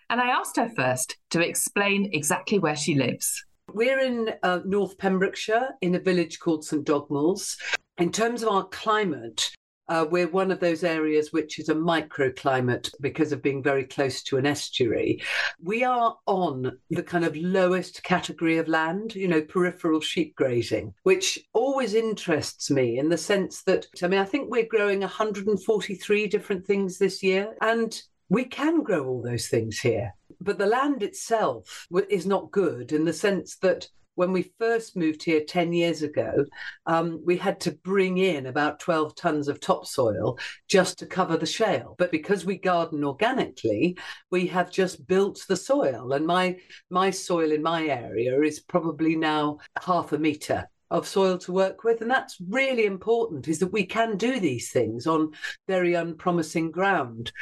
[0.08, 3.44] and I asked her first to explain exactly where she lives.
[3.72, 7.56] We're in uh, North Pembrokeshire in a village called St Dogmaels.
[7.98, 9.50] In terms of our climate,
[9.88, 14.22] uh, we're one of those areas which is a microclimate because of being very close
[14.24, 15.22] to an estuary.
[15.62, 20.94] We are on the kind of lowest category of land, you know, peripheral sheep grazing,
[21.04, 26.26] which always interests me in the sense that, I mean, I think we're growing 143
[26.26, 27.54] different things this year.
[27.60, 30.14] And we can grow all those things here.
[30.40, 35.22] But the land itself is not good in the sense that when we first moved
[35.22, 36.44] here 10 years ago,
[36.86, 41.46] um, we had to bring in about 12 tons of topsoil just to cover the
[41.46, 41.94] shale.
[41.98, 43.96] But because we garden organically,
[44.30, 46.12] we have just built the soil.
[46.12, 46.56] And my,
[46.90, 51.82] my soil in my area is probably now half a metre of soil to work
[51.82, 55.32] with and that's really important is that we can do these things on
[55.66, 57.32] very unpromising ground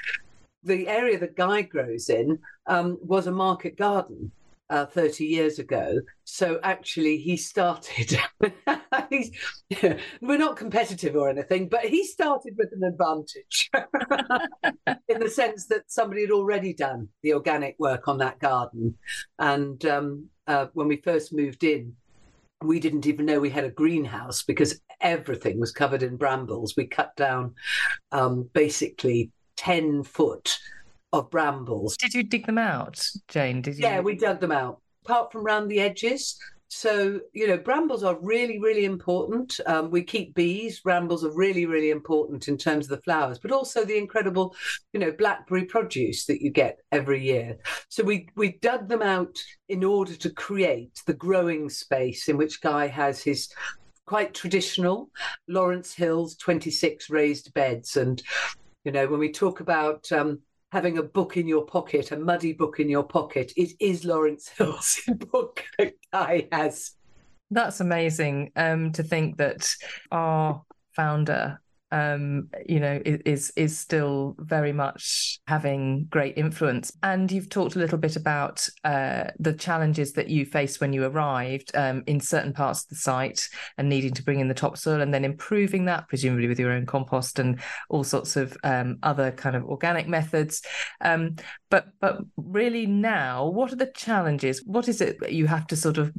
[0.62, 4.32] the area that Guy grows in um, was a market garden
[4.70, 6.00] uh, 30 years ago.
[6.24, 8.18] So actually, he started.
[10.20, 13.70] we're not competitive or anything, but he started with an advantage
[15.08, 18.96] in the sense that somebody had already done the organic work on that garden.
[19.38, 21.94] And um, uh, when we first moved in,
[22.62, 26.74] we didn't even know we had a greenhouse because everything was covered in brambles.
[26.76, 27.54] We cut down
[28.12, 30.58] um, basically 10 foot
[31.18, 31.96] of brambles.
[31.96, 33.62] Did you dig them out, Jane?
[33.62, 33.82] Did you?
[33.82, 36.38] Yeah, we dug them out, apart from round the edges.
[36.68, 39.60] So, you know, brambles are really, really important.
[39.66, 40.80] Um, we keep bees.
[40.80, 44.56] Brambles are really, really important in terms of the flowers, but also the incredible,
[44.92, 47.58] you know, blackberry produce that you get every year.
[47.90, 49.36] So we we dug them out
[49.68, 53.48] in order to create the growing space in which Guy has his
[54.06, 55.10] quite traditional
[55.48, 57.96] Lawrence Hills 26 raised beds.
[57.96, 58.20] And,
[58.84, 60.40] you know, when we talk about um,
[60.74, 64.48] having a book in your pocket, a muddy book in your pocket, it is Lawrence
[64.48, 65.62] Hill's book
[66.12, 66.96] Guy has.
[67.52, 69.72] That's amazing um, to think that
[70.10, 71.60] our founder,
[71.94, 76.90] um, you know, is is still very much having great influence.
[77.04, 81.04] And you've talked a little bit about uh, the challenges that you faced when you
[81.04, 85.00] arrived um, in certain parts of the site and needing to bring in the topsoil
[85.02, 89.30] and then improving that, presumably with your own compost and all sorts of um, other
[89.30, 90.62] kind of organic methods.
[91.00, 91.36] Um,
[91.70, 94.64] but but really now, what are the challenges?
[94.66, 96.10] What is it that you have to sort of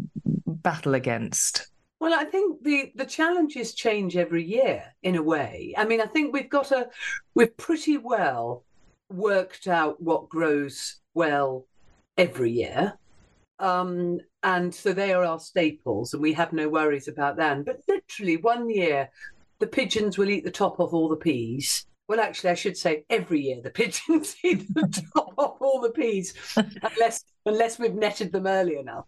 [0.46, 1.68] battle against?
[2.00, 5.74] Well, I think the the challenges change every year in a way.
[5.78, 6.90] I mean, I think we've got a
[7.36, 8.64] we've pretty well
[9.10, 11.68] worked out what grows well
[12.18, 12.94] every year.
[13.60, 17.64] Um, and so they are our staples, and we have no worries about them.
[17.64, 19.10] But literally, one year,
[19.60, 21.86] the pigeons will eat the top off all the peas.
[22.08, 25.90] Well, actually, I should say every year the pigeons eat the top off all the
[25.90, 29.06] peas, unless unless we've netted them early enough.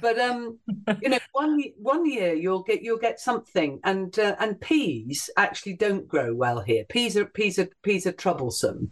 [0.00, 0.58] But um,
[1.00, 5.74] you know, one one year you'll get you'll get something, and uh, and peas actually
[5.76, 6.84] don't grow well here.
[6.88, 8.90] Peas are peas are peas are troublesome,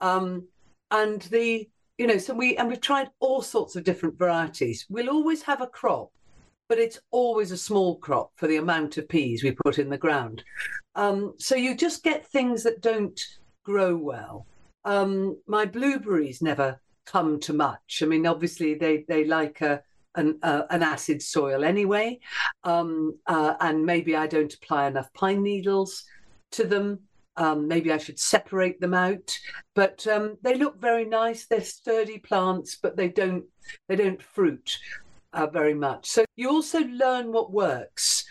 [0.00, 0.46] um,
[0.90, 4.86] and the you know so we and we've tried all sorts of different varieties.
[4.88, 6.10] We'll always have a crop,
[6.68, 9.98] but it's always a small crop for the amount of peas we put in the
[9.98, 10.42] ground.
[10.94, 13.20] Um, so you just get things that don't
[13.64, 14.46] grow well.
[14.84, 18.02] Um, my blueberries never come to much.
[18.02, 19.82] I mean, obviously they they like a
[20.14, 22.18] an, uh, an acid soil anyway,
[22.64, 26.04] um, uh, and maybe I don't apply enough pine needles
[26.52, 27.00] to them.
[27.36, 29.38] Um, maybe I should separate them out,
[29.74, 31.46] but um, they look very nice.
[31.46, 33.44] They're sturdy plants, but they don't
[33.88, 34.78] they don't fruit
[35.36, 36.06] uh, very much.
[36.06, 38.24] So you also learn what works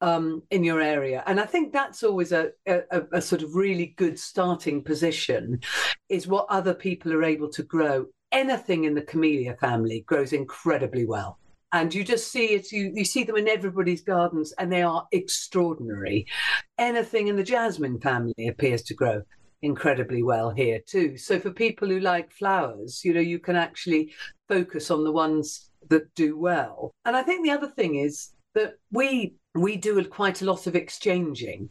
[0.00, 3.94] um, in your area, and I think that's always a, a, a sort of really
[3.96, 5.60] good starting position.
[6.08, 8.06] Is what other people are able to grow.
[8.30, 11.38] Anything in the camellia family grows incredibly well
[11.72, 15.06] and you just see it you, you see them in everybody's gardens and they are
[15.12, 16.26] extraordinary
[16.78, 19.22] anything in the jasmine family appears to grow
[19.62, 24.12] incredibly well here too so for people who like flowers you know you can actually
[24.48, 28.74] focus on the ones that do well and i think the other thing is that
[28.90, 31.68] we we do quite a lot of exchanging.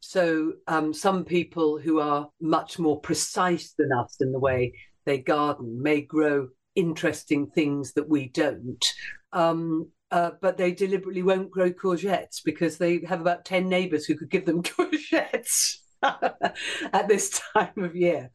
[0.00, 4.72] So um, some people who are much more precise than us in the way
[5.04, 8.84] they garden may grow interesting things that we don't.
[9.32, 14.14] Um, uh, but they deliberately won't grow courgettes because they have about 10 neighbours who
[14.14, 18.30] could give them courgettes at this time of year.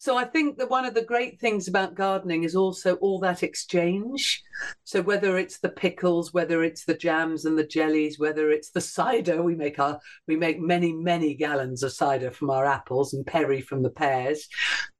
[0.00, 3.42] So I think that one of the great things about gardening is also all that
[3.42, 4.42] exchange.
[4.84, 8.80] So whether it's the pickles, whether it's the jams and the jellies, whether it's the
[8.80, 13.26] cider, we make our we make many many gallons of cider from our apples and
[13.26, 14.48] perry from the pears.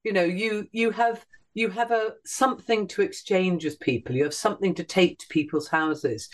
[0.05, 4.35] You know, you you have you have a something to exchange with people you have
[4.35, 6.29] something to take to people's houses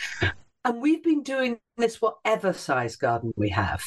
[0.64, 3.82] and we've been doing this whatever size garden we have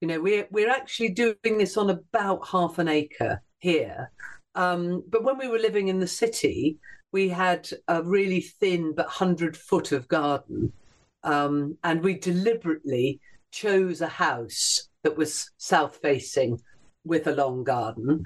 [0.00, 4.12] you know we're we're actually doing this on about half an acre here.
[4.54, 6.78] Um, but when we were living in the city
[7.12, 10.72] we had a really thin but 100 foot of garden.
[11.22, 13.20] Um, and we deliberately
[13.52, 16.58] chose a house that was south facing
[17.04, 18.24] with a long garden.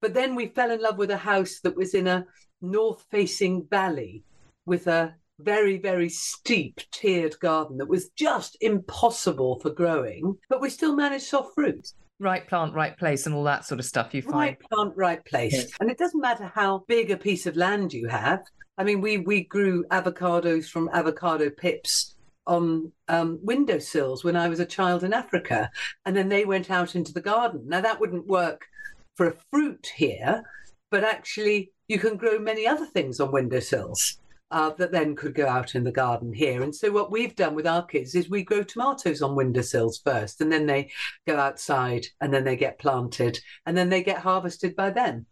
[0.00, 2.24] But then we fell in love with a house that was in a
[2.60, 4.24] north facing valley
[4.64, 10.70] with a very, very steep tiered garden that was just impossible for growing, but we
[10.70, 11.92] still managed soft fruit.
[12.22, 14.34] Right plant, right place, and all that sort of stuff you find.
[14.34, 15.54] Right plant, right place.
[15.54, 15.70] Yes.
[15.80, 18.44] And it doesn't matter how big a piece of land you have.
[18.78, 22.14] I mean, we, we grew avocados from avocado pips
[22.46, 25.68] on um, windowsills when I was a child in Africa.
[26.06, 27.64] And then they went out into the garden.
[27.66, 28.68] Now, that wouldn't work
[29.16, 30.44] for a fruit here,
[30.92, 34.20] but actually you can grow many other things on windowsills.
[34.52, 36.62] Uh, that then could go out in the garden here.
[36.62, 40.42] And so, what we've done with our kids is we grow tomatoes on windowsills first,
[40.42, 40.90] and then they
[41.26, 45.24] go outside, and then they get planted, and then they get harvested by them.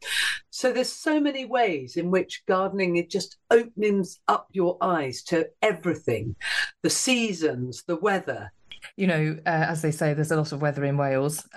[0.49, 5.49] So, there's so many ways in which gardening it just opens up your eyes to
[5.61, 6.35] everything
[6.83, 8.51] the seasons, the weather.
[8.97, 11.47] You know, uh, as they say, there's a lot of weather in Wales.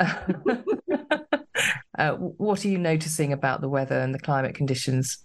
[1.97, 5.19] Uh, what are you noticing about the weather and the climate conditions?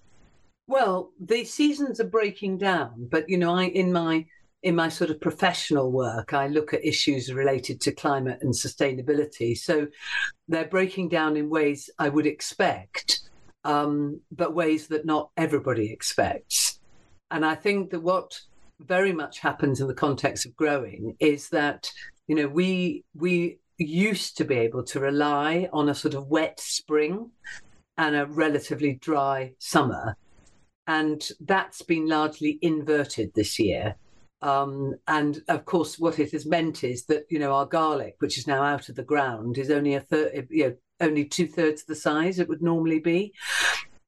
[0.69, 4.27] Well, the seasons are breaking down, but you know, I in my
[4.63, 9.57] in my sort of professional work, I look at issues related to climate and sustainability.
[9.57, 9.87] So
[10.47, 13.21] they're breaking down in ways I would expect,
[13.65, 16.81] um, but ways that not everybody expects.
[17.31, 18.39] And I think that what
[18.79, 21.91] very much happens in the context of growing is that
[22.27, 26.61] you know we we used to be able to rely on a sort of wet
[26.61, 27.31] spring
[27.97, 30.15] and a relatively dry summer.
[30.89, 33.97] And that's been largely inverted this year.
[34.41, 38.39] Um, and of course, what it has meant is that you know our garlic, which
[38.39, 41.85] is now out of the ground, is only a third, you know, only two thirds
[41.85, 43.35] the size it would normally be.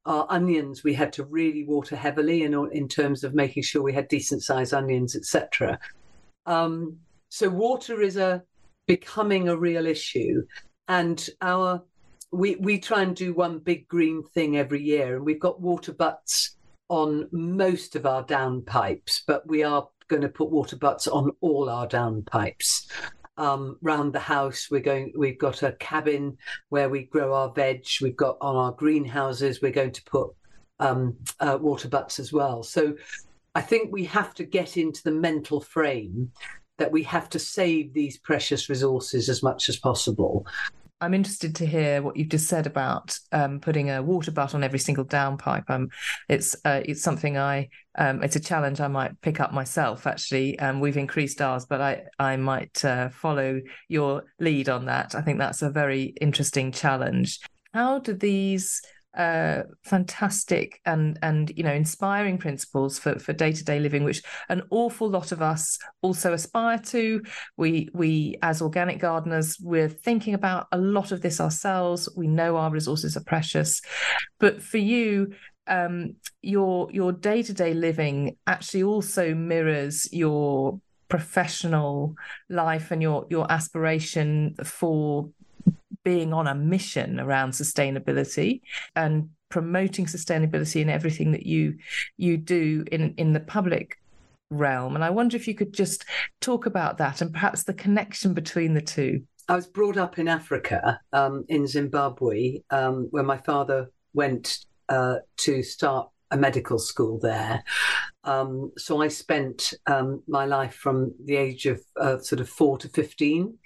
[0.07, 3.93] Our onions, we had to really water heavily in in terms of making sure we
[3.93, 5.79] had decent sized onions, etc.
[6.47, 8.43] Um, so water is a
[8.87, 10.47] becoming a real issue.
[10.89, 11.83] And our
[12.33, 15.93] we we try and do one big green thing every year, and we've got water
[15.93, 16.57] butts
[16.91, 21.31] on most of our down pipes, but we are going to put water butts on
[21.41, 22.89] all our down pipes.
[23.39, 25.15] Um, round the house, we're going.
[25.17, 26.37] We've got a cabin
[26.69, 27.87] where we grow our veg.
[28.03, 29.63] We've got on our greenhouses.
[29.63, 30.29] We're going to put
[30.81, 32.63] um, uh, water butts as well.
[32.63, 32.95] So
[33.55, 36.33] I think we have to get into the mental frame
[36.79, 40.45] that we have to save these precious resources as much as possible.
[41.01, 44.63] I'm interested to hear what you've just said about um, putting a water butt on
[44.63, 45.69] every single downpipe.
[45.69, 45.89] Um,
[46.29, 50.07] it's uh, it's something I um, it's a challenge I might pick up myself.
[50.07, 55.15] Actually, um, we've increased ours, but I I might uh, follow your lead on that.
[55.15, 57.41] I think that's a very interesting challenge.
[57.73, 58.83] How do these
[59.17, 64.23] uh, fantastic and and you know inspiring principles for for day to day living, which
[64.49, 67.23] an awful lot of us also aspire to.
[67.57, 72.09] We we as organic gardeners, we're thinking about a lot of this ourselves.
[72.17, 73.81] We know our resources are precious,
[74.39, 75.33] but for you.
[75.67, 82.15] Um, your your day to day living actually also mirrors your professional
[82.49, 85.29] life and your your aspiration for
[86.05, 88.61] being on a mission around sustainability
[88.97, 91.77] and promoting sustainability in everything that you
[92.17, 93.99] you do in in the public
[94.51, 94.95] realm.
[94.95, 96.05] And i wonder if you could just
[96.41, 99.23] talk about that and perhaps the connection between the two.
[99.49, 104.59] I was brought up in africa um, in zimbabwe um, where my father went
[104.89, 107.63] uh, to start a medical school there.
[108.25, 112.79] Um, so I spent um, my life from the age of uh, sort of four
[112.79, 113.57] to 15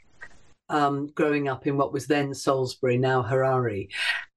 [0.69, 3.89] um, growing up in what was then Salisbury, now Harare.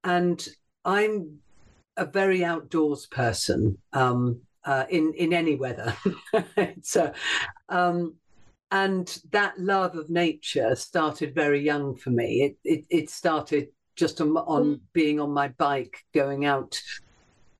[0.03, 0.45] And
[0.85, 1.39] I'm
[1.95, 5.95] a very outdoors person um, uh, in, in any weather.
[6.83, 7.11] so,
[7.69, 8.15] um,
[8.71, 12.41] and that love of nature started very young for me.
[12.41, 14.79] It, it, it started just on, on mm.
[14.93, 16.81] being on my bike, going out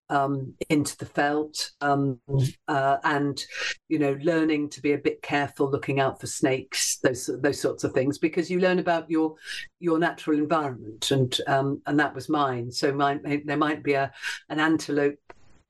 [0.10, 2.20] um, into the veld um,
[2.67, 3.43] uh, and
[3.89, 7.84] you know learning to be a bit careful looking out for snakes those those sorts
[7.84, 9.36] of things because you learn about your
[9.80, 12.72] your natural environment and um, and that was mine.
[12.72, 14.12] So mine, there might be a
[14.50, 15.20] an antelope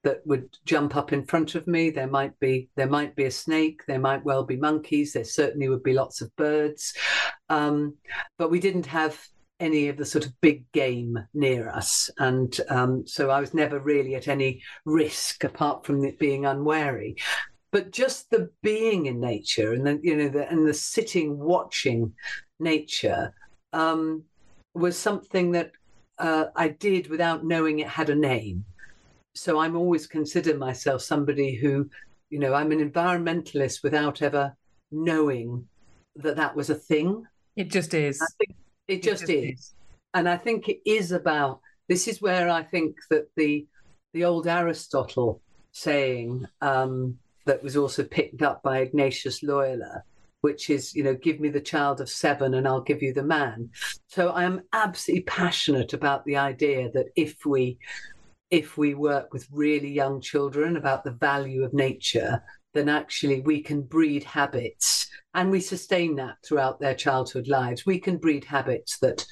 [0.04, 1.90] that would jump up in front of me.
[1.90, 3.82] There might be there might be a snake.
[3.88, 5.14] There might well be monkeys.
[5.14, 6.94] There certainly would be lots of birds.
[7.50, 7.96] Um,
[8.38, 9.20] but we didn't have
[9.60, 12.10] any of the sort of big game near us.
[12.20, 17.16] And um, so I was never really at any risk apart from being unwary.
[17.72, 22.14] But just the being in nature and the, you know, the, and the sitting watching
[22.60, 23.34] nature
[23.74, 24.24] um,
[24.74, 25.72] was something that
[26.20, 28.66] uh, I did without knowing it had a name.
[29.36, 31.90] So I'm always consider myself somebody who,
[32.30, 34.56] you know, I'm an environmentalist without ever
[34.92, 35.68] knowing
[36.16, 37.26] that that was a thing.
[37.56, 38.20] It just is.
[38.90, 39.60] I it just, it just is.
[39.60, 39.74] is.
[40.14, 43.68] And I think it is about this is where I think that the
[44.14, 50.04] the old Aristotle saying um, that was also picked up by Ignatius Loyola,
[50.42, 53.24] which is, you know, give me the child of seven and I'll give you the
[53.24, 53.70] man.
[54.08, 57.78] So I am absolutely passionate about the idea that if we
[58.50, 62.42] if we work with really young children about the value of nature,
[62.74, 67.86] then actually we can breed habits and we sustain that throughout their childhood lives.
[67.86, 69.26] We can breed habits that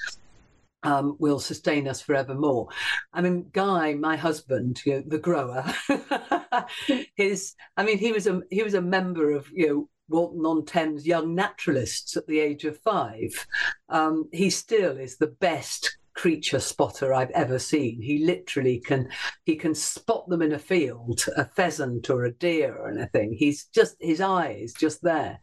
[0.83, 2.67] um, will sustain us forevermore.
[3.11, 5.65] I mean, Guy, my husband, you know, the grower,
[7.15, 10.65] his, I mean, he was a he was a member of you know Walton on
[10.65, 13.47] Thames Young Naturalists at the age of five.
[13.89, 18.01] Um, he still is the best creature spotter I've ever seen.
[18.01, 19.09] He literally can
[19.43, 23.33] he can spot them in a field, a pheasant or a deer or anything.
[23.33, 25.39] He's just his eye is just there.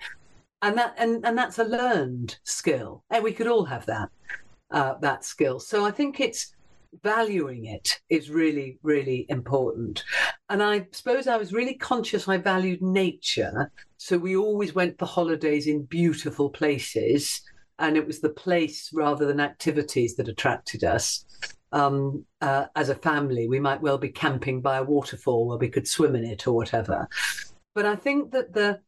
[0.63, 3.05] And that and, and that's a learned skill.
[3.11, 4.09] And we could all have that
[4.71, 5.61] uh, that skill.
[5.61, 6.55] So i think it's
[7.03, 10.03] valuing it is really really important.
[10.49, 13.71] And i suppose i was really conscious i valued nature.
[13.99, 17.43] So we always went for holidays in beautiful places
[17.79, 21.25] and it was the place rather than activities that attracted us
[21.73, 25.69] um, uh, as a family we might well be camping by a waterfall where we
[25.69, 27.09] could swim in it or whatever
[27.75, 28.79] but i think that the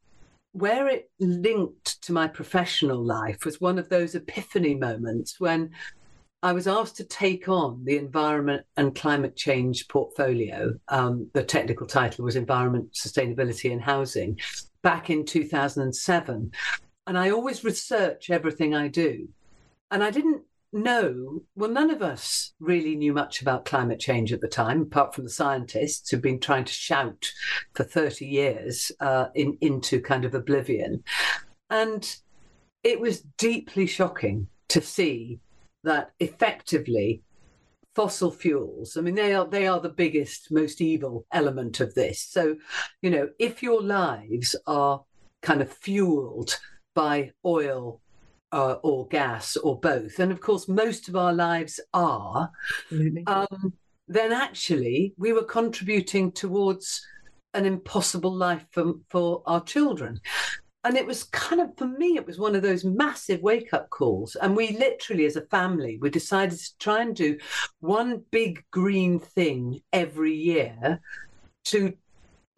[0.53, 5.71] where it linked to my professional life was one of those epiphany moments when
[6.45, 10.75] I was asked to take on the environment and climate change portfolio.
[10.89, 14.39] Um, the technical title was Environment, Sustainability and Housing
[14.83, 16.53] back in 2007.
[17.07, 19.29] And I always research everything I do.
[19.91, 24.41] And I didn't know, well, none of us really knew much about climate change at
[24.41, 27.31] the time, apart from the scientists who've been trying to shout
[27.75, 31.05] for 30 years uh, in, into kind of oblivion.
[31.71, 32.17] And
[32.83, 35.41] it was deeply shocking to see
[35.85, 37.23] that effectively
[37.95, 42.21] fossil fuels i mean they are they are the biggest most evil element of this
[42.21, 42.57] so
[43.03, 45.05] you know if your lives are
[45.43, 46.59] kind of fueled
[46.95, 48.01] by oil
[48.53, 52.51] uh, or gas or both, and of course most of our lives are,
[53.27, 53.73] um,
[54.09, 57.07] then actually we were contributing towards
[57.55, 60.21] an impossible life for, for our children.
[60.87, 63.89] And it was kind of, for me, it was one of those massive wake up
[63.89, 64.37] calls.
[64.37, 67.39] And we literally, as a family, we decided to try and do
[67.81, 71.01] one big green thing every year
[71.67, 71.95] to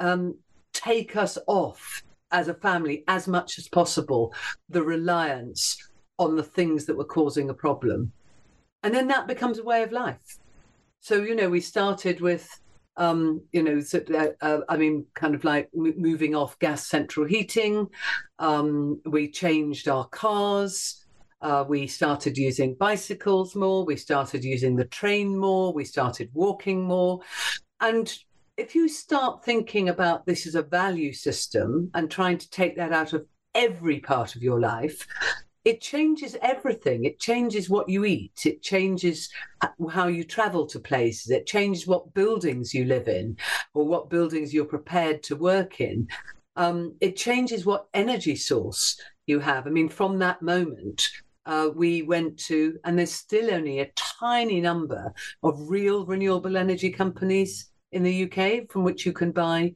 [0.01, 0.38] um,
[0.72, 2.03] take us off
[2.37, 4.33] as a family as much as possible
[4.68, 5.79] the reliance
[6.18, 8.12] on the things that were causing a problem.
[8.83, 10.38] And then that becomes a way of life.
[11.01, 12.46] So, you know, we started with,
[12.99, 16.87] um, you know, so, uh, uh, I mean, kind of like m- moving off gas
[16.87, 17.87] central heating.
[18.38, 21.03] Um, we changed our cars.
[21.40, 23.87] Uh, we started using bicycles more.
[23.87, 25.72] We started using the train more.
[25.72, 27.20] We started walking more.
[27.80, 28.14] And
[28.57, 32.93] if you start thinking about this as a value system and trying to take that
[32.93, 35.07] out of every part of your life,
[35.65, 37.05] it changes everything.
[37.05, 38.47] It changes what you eat.
[38.47, 39.29] It changes
[39.91, 41.31] how you travel to places.
[41.31, 43.37] It changes what buildings you live in
[43.75, 46.09] or what buildings you're prepared to work in.
[46.55, 49.67] Um, it changes what energy source you have.
[49.67, 51.11] I mean, from that moment,
[51.45, 56.91] uh, we went to, and there's still only a tiny number of real renewable energy
[56.91, 59.74] companies in the UK from which you can buy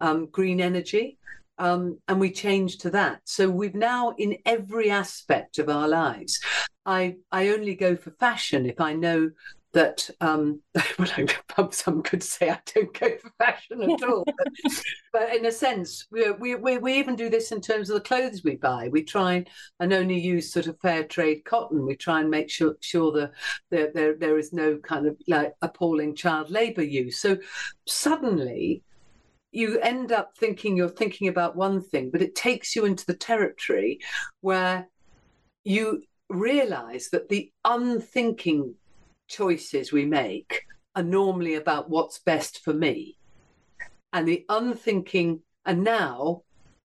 [0.00, 1.18] um, green energy.
[1.58, 3.20] Um, and we changed to that.
[3.24, 6.40] So we've now, in every aspect of our lives,
[6.86, 9.30] I I only go for fashion if I know
[9.72, 10.60] that um,
[10.98, 14.72] well, some could say I don't go for fashion at all, but,
[15.12, 18.42] but, in a sense, we, we, we even do this in terms of the clothes
[18.42, 18.88] we buy.
[18.88, 19.44] We try
[19.78, 21.86] and only use sort of fair trade cotton.
[21.86, 23.32] We try and make sure sure that
[23.70, 27.20] there there, there is no kind of like appalling child labour use.
[27.20, 27.38] So
[27.86, 28.82] suddenly
[29.52, 33.14] you end up thinking you're thinking about one thing, but it takes you into the
[33.14, 33.98] territory
[34.40, 34.88] where
[35.64, 38.74] you realize that the unthinking
[39.30, 43.16] choices we make are normally about what's best for me.
[44.12, 46.42] And the unthinking, and now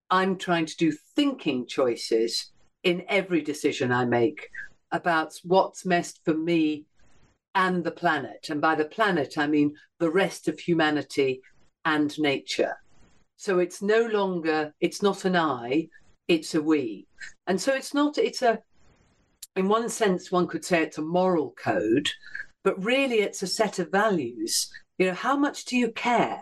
[0.09, 2.51] I'm trying to do thinking choices
[2.83, 4.49] in every decision I make
[4.91, 6.85] about what's best for me
[7.55, 8.47] and the planet.
[8.49, 11.41] And by the planet, I mean the rest of humanity
[11.83, 12.77] and nature.
[13.37, 15.89] So it's no longer, it's not an I,
[16.27, 17.07] it's a we.
[17.47, 18.59] And so it's not, it's a,
[19.55, 22.09] in one sense, one could say it's a moral code,
[22.63, 24.71] but really it's a set of values.
[24.97, 26.41] You know, how much do you care?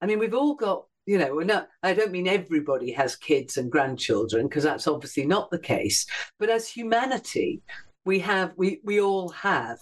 [0.00, 3.70] I mean, we've all got, you know, no, I don't mean everybody has kids and
[3.70, 6.06] grandchildren, because that's obviously not the case.
[6.38, 7.62] But as humanity,
[8.04, 9.78] we have, we, we all have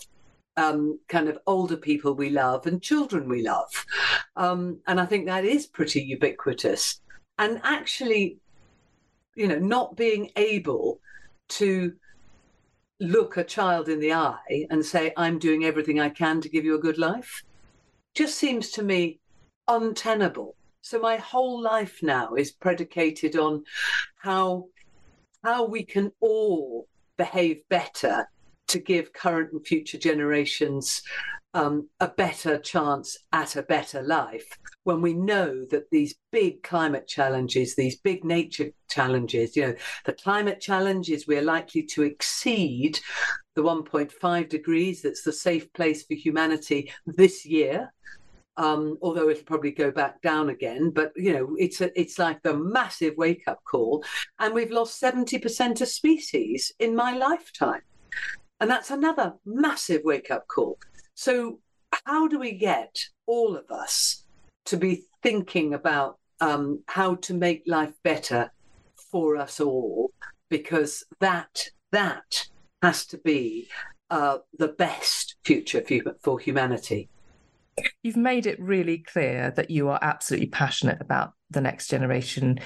[0.57, 3.87] um, kind of older people we love and children we love.
[4.37, 7.01] Um, and I think that is pretty ubiquitous.
[7.39, 8.39] And actually,
[9.37, 11.01] you know, not being able
[11.51, 11.93] to
[13.01, 16.65] look a child in the eye and say, I'm doing everything I can to give
[16.65, 17.43] you a good life,
[18.15, 19.21] just seems to me
[19.69, 20.57] untenable.
[20.81, 23.65] So my whole life now is predicated on
[24.17, 24.67] how
[25.45, 28.29] how we can all behave better
[28.67, 31.03] to give current and future generations
[31.55, 37.07] um, a better chance at a better life when we know that these big climate
[37.07, 39.75] challenges, these big nature challenges, you know,
[40.05, 42.99] the climate challenge is we're likely to exceed
[43.55, 47.93] the 1.5 degrees that's the safe place for humanity this year.
[48.57, 52.41] Um, although it'll probably go back down again, but you know, it's a, it's like
[52.45, 54.03] a massive wake up call,
[54.41, 57.83] and we've lost seventy percent of species in my lifetime.
[58.59, 60.77] And that's another massive wake up call.
[61.19, 61.59] So,
[62.05, 62.97] how do we get
[63.27, 64.23] all of us
[64.67, 68.53] to be thinking about um, how to make life better
[69.11, 70.13] for us all?
[70.49, 72.47] Because that that
[72.85, 73.67] has to be
[74.11, 75.83] uh, the best future
[76.23, 77.09] for humanity.
[78.05, 82.61] You've made it really clear that you are absolutely passionate about the next generation,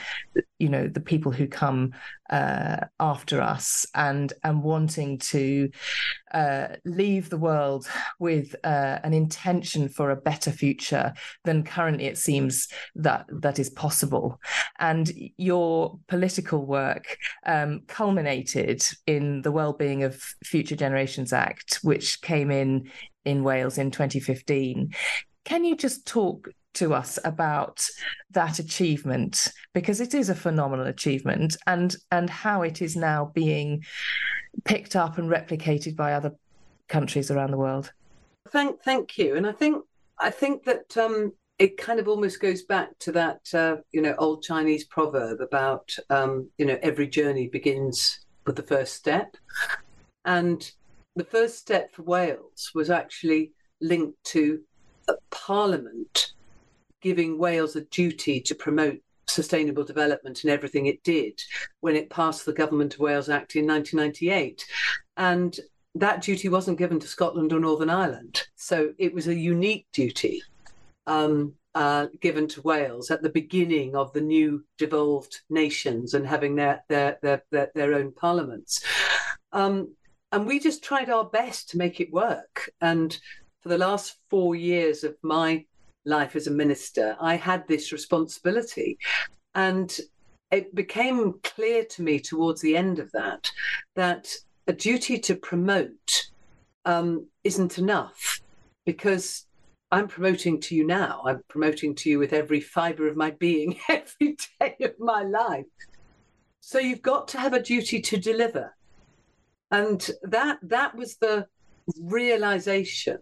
[0.59, 1.93] you know, the people who come
[2.31, 5.71] uh, after us, and and wanting to
[6.33, 11.13] uh, leave the world with uh, an intention for a better future
[11.45, 14.41] than currently it seems that that is possible.
[14.79, 17.17] And your political work
[17.47, 22.91] um, culminated in the Wellbeing of Future Generations Act, which came in
[23.25, 24.93] in Wales in 2015.
[25.45, 27.85] Can you just talk to us about
[28.31, 29.49] that achievement?
[29.75, 33.85] Because it is a phenomenal achievement and and how it is now being
[34.65, 36.33] picked up and replicated by other
[36.89, 37.93] countries around the world.
[38.49, 39.37] Thank thank you.
[39.37, 39.85] And i think
[40.19, 44.15] i think that um it kind of almost goes back to that uh, you know
[44.19, 49.37] old chinese proverb about um you know every journey begins with the first step.
[50.25, 50.71] And
[51.17, 54.61] the first step for wales was actually linked to
[55.31, 56.33] parliament
[57.01, 61.41] giving Wales a duty to promote sustainable development in everything it did
[61.81, 64.65] when it passed the Government of Wales Act in 1998.
[65.17, 65.59] And
[65.95, 68.45] that duty wasn't given to Scotland or Northern Ireland.
[68.57, 70.43] So it was a unique duty
[71.07, 76.55] um, uh, given to Wales at the beginning of the new devolved nations and having
[76.55, 78.85] their, their, their, their, their own parliaments.
[79.53, 79.95] Um,
[80.31, 82.71] and we just tried our best to make it work.
[82.81, 83.19] And
[83.63, 85.65] for the last four years of my
[86.05, 88.99] life as a minister, I had this responsibility.
[89.55, 89.97] And
[90.51, 93.51] it became clear to me towards the end of that
[93.95, 94.29] that
[94.67, 96.31] a duty to promote
[96.85, 98.41] um, isn't enough
[98.85, 99.47] because
[99.93, 101.23] I'm promoting to you now.
[101.25, 105.67] I'm promoting to you with every fiber of my being every day of my life.
[106.61, 108.75] So you've got to have a duty to deliver.
[109.71, 111.47] And that that was the
[111.99, 113.19] realization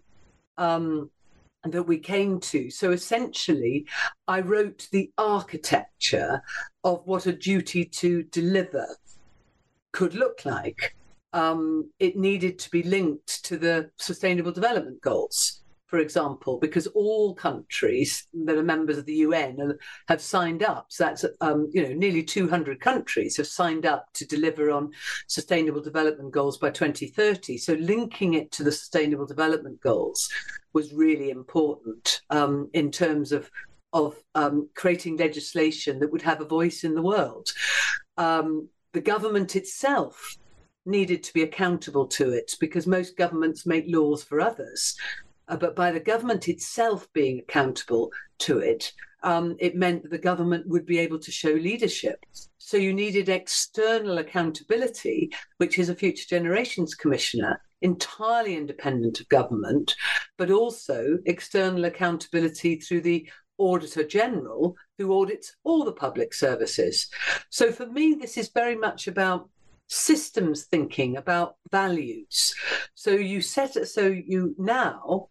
[0.61, 1.11] um,
[1.65, 2.71] that we came to.
[2.71, 3.87] So essentially,
[4.29, 6.43] I wrote the architecture
[6.85, 8.87] of what a duty to deliver
[9.93, 10.95] could look like.
[11.33, 15.60] Um, it needed to be linked to the Sustainable Development Goals
[15.91, 19.77] for example, because all countries that are members of the UN
[20.07, 20.87] have signed up.
[20.89, 24.93] So that's um, you know nearly 200 countries have signed up to deliver on
[25.27, 27.59] Sustainable Development Goals by 2030.
[27.59, 30.31] So linking it to the Sustainable Development Goals
[30.73, 33.51] was really important um, in terms of
[33.93, 37.49] of um, creating legislation that would have a voice in the world.
[38.17, 40.37] Um, the government itself
[40.87, 44.97] needed to be accountable to it because most governments make laws for others
[45.51, 48.93] uh, but by the government itself being accountable to it,
[49.23, 52.25] um, it meant that the government would be able to show leadership.
[52.59, 59.95] So you needed external accountability, which is a Future Generations Commissioner, entirely independent of government,
[60.39, 63.29] but also external accountability through the
[63.59, 67.09] Auditor General, who audits all the public services.
[67.51, 69.51] So for me, this is very much about
[69.91, 72.55] systems thinking about values
[72.95, 75.29] so you set it so you now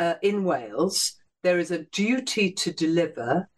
[0.00, 3.48] uh, in Wales, there is a duty to deliver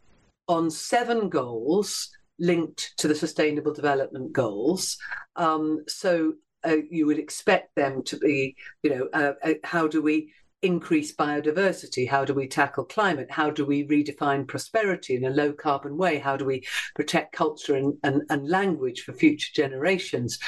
[0.48, 4.98] on seven goals linked to the Sustainable Development Goals.
[5.36, 6.34] Um, so
[6.66, 10.32] uh, you would expect them to be, you know, uh, uh how do we
[10.62, 12.08] increase biodiversity?
[12.08, 13.30] How do we tackle climate?
[13.30, 16.18] How do we redefine prosperity in a low carbon way?
[16.18, 20.38] How do we protect culture and, and, and language for future generations?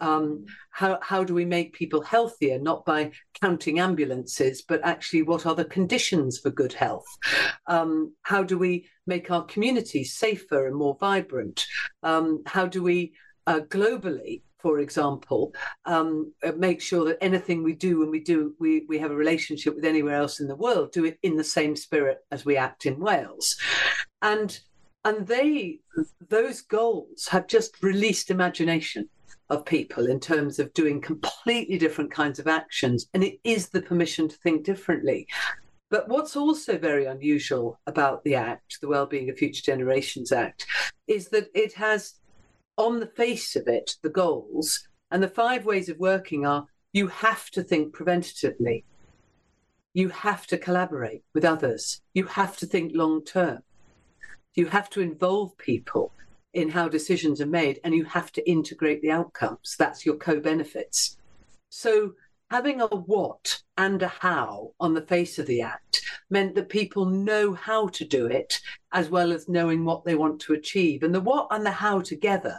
[0.00, 5.44] Um, how, how do we make people healthier, not by counting ambulances, but actually what
[5.44, 7.06] are the conditions for good health?
[7.66, 11.66] Um, how do we make our communities safer and more vibrant?
[12.02, 13.12] Um, how do we
[13.46, 15.52] uh, globally for example,
[15.84, 19.16] um, uh, make sure that anything we do when we do we we have a
[19.16, 22.56] relationship with anywhere else in the world, do it in the same spirit as we
[22.56, 23.56] act in Wales,
[24.22, 24.60] and
[25.04, 25.80] and they
[26.28, 29.08] those goals have just released imagination
[29.50, 33.82] of people in terms of doing completely different kinds of actions, and it is the
[33.82, 35.26] permission to think differently.
[35.90, 40.66] But what's also very unusual about the Act, the Wellbeing of Future Generations Act,
[41.06, 42.14] is that it has
[42.78, 47.08] on the face of it, the goals and the five ways of working are you
[47.08, 48.84] have to think preventatively.
[49.92, 52.00] You have to collaborate with others.
[52.14, 53.58] You have to think long term.
[54.54, 56.12] You have to involve people
[56.54, 59.76] in how decisions are made and you have to integrate the outcomes.
[59.78, 61.18] That's your co benefits.
[61.68, 62.14] So
[62.50, 67.04] having a what and a how on the face of the act meant that people
[67.04, 68.60] know how to do it
[68.92, 71.02] as well as knowing what they want to achieve.
[71.02, 72.58] And the what and the how together,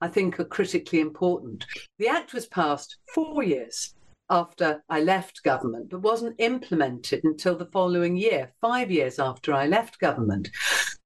[0.00, 1.66] I think, are critically important.
[1.98, 3.94] The act was passed four years
[4.28, 9.66] after I left government, but wasn't implemented until the following year, five years after I
[9.66, 10.48] left government.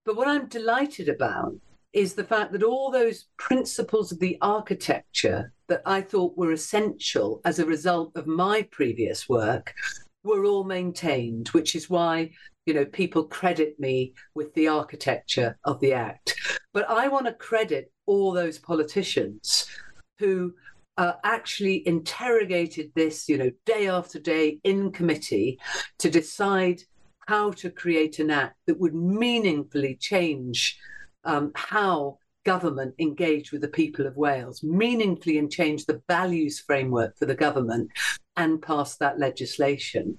[0.05, 1.55] But what I'm delighted about
[1.95, 7.41] is the fact that all those principles of the architecture that I thought were essential
[7.45, 9.73] as a result of my previous work
[10.25, 12.33] were all maintained, which is why
[12.67, 16.35] you know people credit me with the architecture of the act.
[16.73, 19.67] But I want to credit all those politicians
[20.19, 20.55] who
[20.97, 25.59] uh, actually interrogated this, you know, day after day in committee
[25.99, 26.83] to decide
[27.27, 30.79] how to create an act that would meaningfully change
[31.25, 37.17] um, how government engage with the people of Wales meaningfully and change the values framework
[37.17, 37.91] for the government
[38.37, 40.19] and pass that legislation.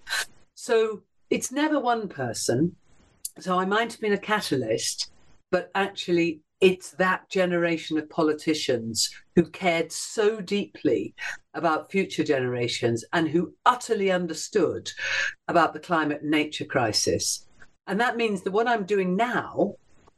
[0.56, 2.76] So it's never one person.
[3.39, 5.12] So I might have been a catalyst,
[5.51, 11.14] but actually it's that generation of politicians who cared so deeply
[11.53, 14.89] about future generations and who utterly understood
[15.47, 17.45] about the climate nature crisis.
[17.88, 19.76] And that means that what I'm doing now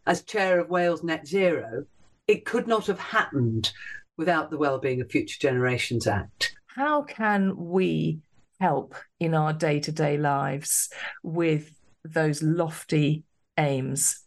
[0.07, 1.85] as chair of Wales Net Zero,
[2.27, 3.71] it could not have happened
[4.17, 6.55] without the Wellbeing of Future Generations Act.
[6.65, 8.19] How can we
[8.59, 10.89] help in our day to day lives
[11.23, 11.71] with
[12.03, 13.23] those lofty
[13.57, 14.23] aims?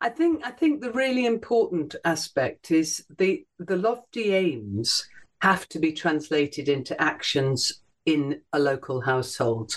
[0.00, 5.04] I think I think the really important aspect is the the lofty aims
[5.42, 9.76] have to be translated into actions in a local household.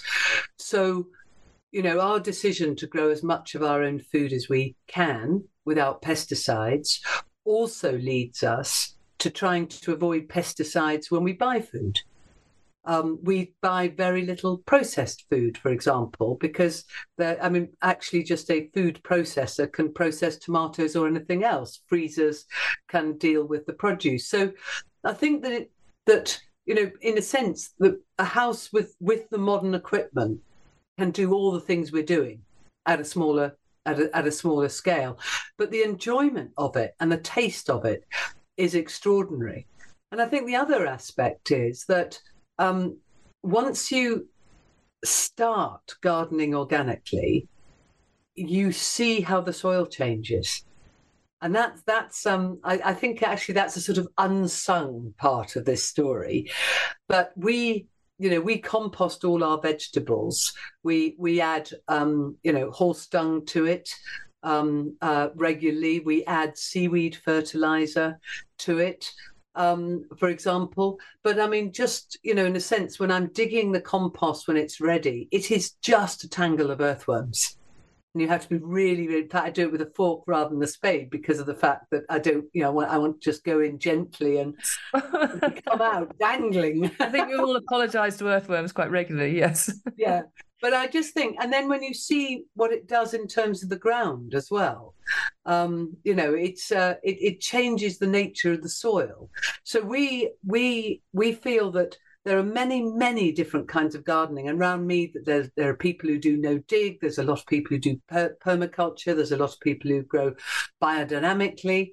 [0.58, 1.08] So,
[1.72, 5.44] you know, our decision to grow as much of our own food as we can
[5.66, 7.00] without pesticides
[7.46, 12.00] also leads us to trying to avoid pesticides when we buy food.
[12.84, 16.84] Um, we buy very little processed food, for example, because
[17.20, 21.82] I mean, actually, just a food processor can process tomatoes or anything else.
[21.86, 22.46] Freezers
[22.88, 24.28] can deal with the produce.
[24.28, 24.52] So,
[25.04, 25.72] I think that it,
[26.08, 30.42] that you know, in a sense, that a house with with the modern equipment
[30.98, 32.42] can do all the things we're doing
[32.86, 35.18] at a smaller at a, at a smaller scale,
[35.58, 38.06] but the enjoyment of it and the taste of it
[38.58, 39.66] is extraordinary.
[40.12, 42.20] And I think the other aspect is that
[42.60, 42.98] um,
[43.42, 44.28] once you
[45.04, 47.48] start gardening organically,
[48.36, 50.64] you see how the soil changes.
[51.42, 55.66] And that's that's um I, I think actually that's a sort of unsung part of
[55.66, 56.52] this story.
[57.08, 57.88] But we
[58.22, 60.54] you know we compost all our vegetables
[60.84, 63.90] we we add um, you know horse dung to it
[64.44, 68.20] um, uh, regularly we add seaweed fertilizer
[68.60, 69.12] to it
[69.56, 70.98] um, for example.
[71.24, 74.56] But I mean, just, you know, in a sense, when I'm digging the compost when
[74.56, 77.58] it's ready, it is just a tangle of earthworms.
[78.14, 79.28] And you have to be really, really.
[79.34, 82.04] I do it with a fork rather than a spade because of the fact that
[82.10, 84.56] I don't, you know, I want, I want to just go in gently and
[84.94, 86.92] come out dangling.
[87.00, 89.38] I think we all apologise to earthworms quite regularly.
[89.38, 89.72] Yes.
[89.98, 90.24] yeah,
[90.62, 93.70] but I just think, and then when you see what it does in terms of
[93.70, 94.94] the ground as well,
[95.46, 99.30] um, you know, it's uh, it, it changes the nature of the soil.
[99.64, 104.60] So we we we feel that there are many many different kinds of gardening and
[104.60, 107.70] around me there, there are people who do no dig there's a lot of people
[107.70, 110.34] who do per- permaculture there's a lot of people who grow
[110.82, 111.92] biodynamically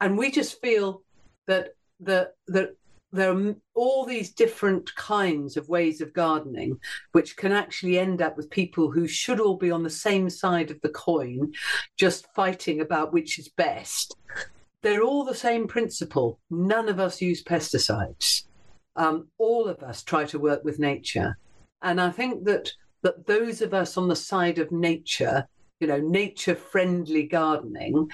[0.00, 1.02] and we just feel
[1.46, 2.74] that the the
[3.12, 6.78] there are all these different kinds of ways of gardening,
[7.12, 10.70] which can actually end up with people who should all be on the same side
[10.70, 11.52] of the coin,
[11.96, 14.16] just fighting about which is best.
[14.82, 16.38] They're all the same principle.
[16.50, 18.44] None of us use pesticides.
[19.00, 21.38] Um, all of us try to work with nature.
[21.80, 22.70] And I think that
[23.02, 25.48] that those of us on the side of nature,
[25.80, 28.10] you know, nature friendly gardening,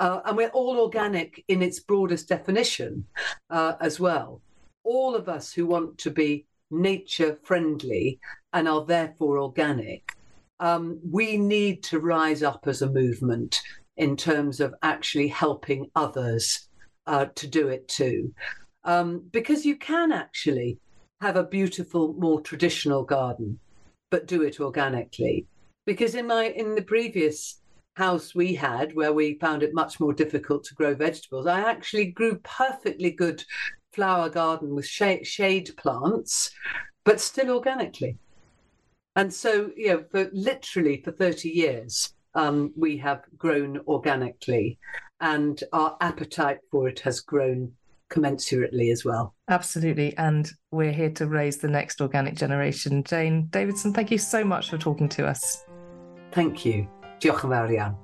[0.00, 3.04] uh, and we're all organic in its broadest definition
[3.50, 4.40] uh, as well.
[4.84, 8.18] All of us who want to be nature friendly
[8.54, 10.16] and are therefore organic,
[10.60, 13.60] um, we need to rise up as a movement
[13.98, 16.68] in terms of actually helping others
[17.06, 18.32] uh, to do it too.
[18.84, 20.78] Um, because you can actually
[21.20, 23.60] have a beautiful, more traditional garden,
[24.10, 25.46] but do it organically.
[25.86, 27.60] Because in my in the previous
[27.94, 32.06] house we had, where we found it much more difficult to grow vegetables, I actually
[32.06, 33.44] grew perfectly good
[33.92, 36.50] flower garden with shade, shade plants,
[37.04, 38.16] but still organically.
[39.14, 44.78] And so, you know, for literally for 30 years, um, we have grown organically,
[45.20, 47.72] and our appetite for it has grown
[48.12, 49.34] commensurately as well.
[49.48, 50.16] Absolutely.
[50.18, 53.02] And we're here to raise the next organic generation.
[53.04, 55.64] Jane Davidson, thank you so much for talking to us.
[56.32, 56.86] Thank you.
[57.20, 57.96] Diolch yn fawr iawn.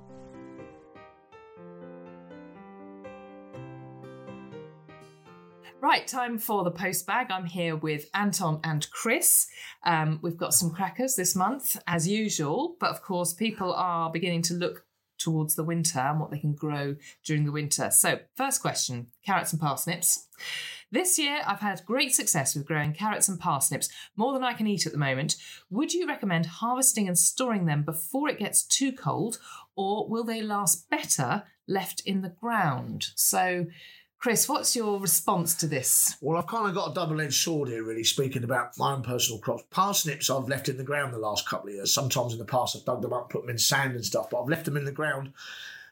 [5.81, 7.31] Right, time for the post bag.
[7.31, 9.47] I'm here with Anton and Chris.
[9.85, 14.43] Um, we've got some crackers this month, as usual, but of course, people are beginning
[14.43, 14.85] to look
[15.19, 17.91] towards the winter and what they can grow during the winter.
[17.91, 20.27] So, first question carrots and parsnips.
[20.91, 24.67] This year, I've had great success with growing carrots and parsnips, more than I can
[24.67, 25.37] eat at the moment.
[25.69, 29.39] Would you recommend harvesting and storing them before it gets too cold,
[29.77, 33.09] or will they last better left in the ground?
[33.17, 33.67] So,
[34.19, 36.17] Chris, what's your response to this?
[36.21, 39.03] Well, I've kind of got a double edged sword here, really, speaking about my own
[39.03, 39.63] personal crops.
[39.71, 41.95] Parsnips I've left in the ground the last couple of years.
[41.95, 44.43] Sometimes in the past I've dug them up, put them in sand and stuff, but
[44.43, 45.33] I've left them in the ground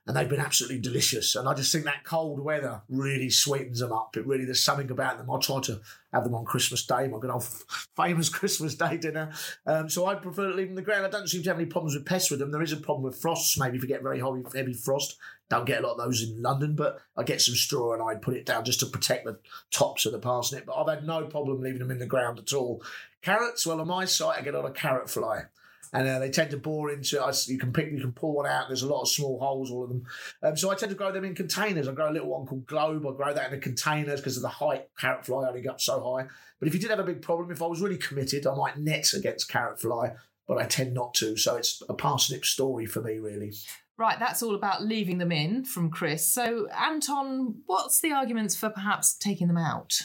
[0.06, 1.34] and they've been absolutely delicious.
[1.34, 4.16] And I just think that cold weather really sweetens them up.
[4.16, 5.28] It really, there's something about them.
[5.30, 5.80] I try to
[6.12, 7.44] have them on Christmas Day, my good old
[7.96, 9.32] famous Christmas Day dinner.
[9.66, 11.06] Um, so I prefer in the ground.
[11.06, 12.52] I don't seem to have any problems with pests with them.
[12.52, 15.16] There is a problem with frosts, maybe if you get very heavy, heavy frost.
[15.48, 18.14] Don't get a lot of those in London, but I get some straw and I
[18.14, 19.38] put it down just to protect the
[19.72, 20.66] tops of the parsnip.
[20.66, 22.82] But I've had no problem leaving them in the ground at all.
[23.22, 25.46] Carrots, well, on my site, I get a lot of carrot fly
[25.92, 27.48] and uh, they tend to bore into it.
[27.48, 28.68] You can pick, you can pull one out.
[28.68, 30.04] There's a lot of small holes, all of them.
[30.42, 31.88] Um, so I tend to grow them in containers.
[31.88, 33.06] I grow a little one called Globe.
[33.06, 34.88] I grow that in the containers because of the height.
[34.98, 36.26] Carrot fly only got so high.
[36.58, 38.78] But if you did have a big problem, if I was really committed, I might
[38.78, 40.12] net against carrot fly.
[40.48, 41.36] But I tend not to.
[41.36, 43.52] So it's a parsnip story for me, really.
[43.98, 46.26] Right, that's all about leaving them in from Chris.
[46.26, 50.02] So, Anton, what's the arguments for perhaps taking them out?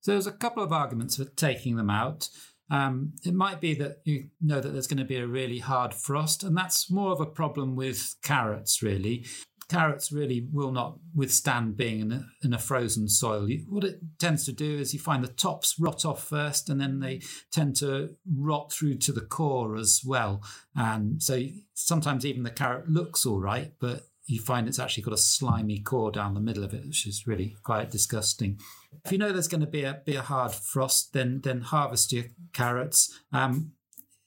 [0.00, 2.30] So there's a couple of arguments for taking them out.
[2.70, 5.94] Um, it might be that you know that there's going to be a really hard
[5.94, 9.26] frost, and that's more of a problem with carrots, really.
[9.68, 13.50] Carrots really will not withstand being in a, in a frozen soil.
[13.50, 16.80] You, what it tends to do is you find the tops rot off first, and
[16.80, 17.20] then they
[17.52, 20.42] tend to rot through to the core as well.
[20.74, 21.42] And so
[21.74, 25.80] sometimes even the carrot looks all right, but you find it's actually got a slimy
[25.80, 28.58] core down the middle of it, which is really quite disgusting.
[29.04, 32.12] If you know there's going to be a be a hard frost, then then harvest
[32.12, 33.18] your carrots.
[33.32, 33.72] Um,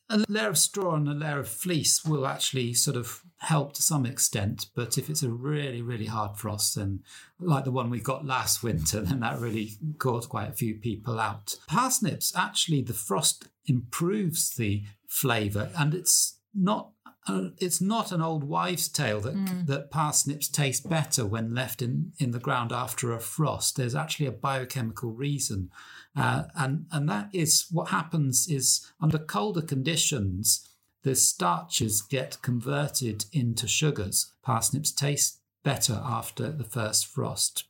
[0.10, 3.82] a layer of straw and a layer of fleece will actually sort of help to
[3.82, 4.68] some extent.
[4.76, 7.04] But if it's a really, really hard frost, then
[7.40, 11.20] like the one we got last winter, then that really caught quite a few people
[11.20, 11.56] out.
[11.68, 16.92] Parsnips, actually, the frost improves the flavour and it's not
[17.28, 19.68] uh, it's not an old wives' tale that mm.
[19.68, 23.76] that parsnips taste better when left in, in the ground after a frost.
[23.76, 25.70] There's actually a biochemical reason,
[26.16, 30.68] uh, and and that is what happens is under colder conditions,
[31.04, 34.34] the starches get converted into sugars.
[34.42, 37.66] Parsnips taste better after the first frost.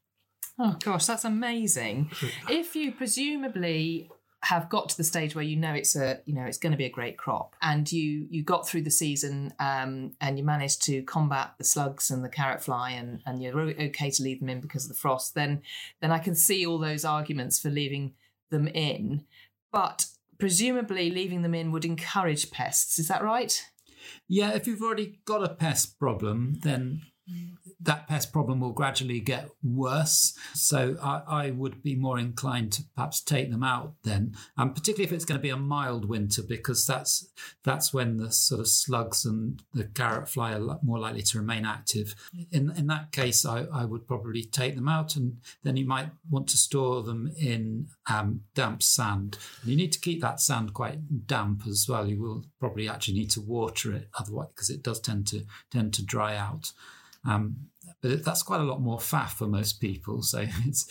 [0.58, 2.12] Oh gosh, that's amazing.
[2.50, 4.10] if you presumably
[4.44, 6.78] have got to the stage where you know it's a you know it's going to
[6.78, 7.56] be a great crop.
[7.62, 12.10] And you you got through the season um, and you managed to combat the slugs
[12.10, 14.98] and the carrot fly and and you're okay to leave them in because of the
[14.98, 15.36] frost.
[15.36, 15.62] Then
[16.02, 18.14] then I can see all those arguments for leaving
[18.50, 19.26] them in.
[19.72, 20.08] But
[20.40, 22.98] presumably leaving them in would encourage pests.
[22.98, 23.64] Is that right?
[24.28, 27.04] Yeah if you've already got a pest problem then
[27.80, 30.38] that pest problem will gradually get worse.
[30.54, 35.06] So I, I, would be more inclined to perhaps take them out then, and particularly
[35.06, 37.28] if it's going to be a mild winter, because that's
[37.64, 41.66] that's when the sort of slugs and the carrot fly are more likely to remain
[41.66, 42.16] active.
[42.52, 46.10] In in that case, I, I would probably take them out, and then you might
[46.30, 49.38] want to store them in um, damp sand.
[49.62, 52.08] And you need to keep that sand quite damp as well.
[52.08, 55.94] You will probably actually need to water it otherwise, because it does tend to tend
[55.96, 56.74] to dry out.
[57.26, 57.68] Um,
[58.02, 60.22] but that's quite a lot more faff for most people.
[60.22, 60.88] So it's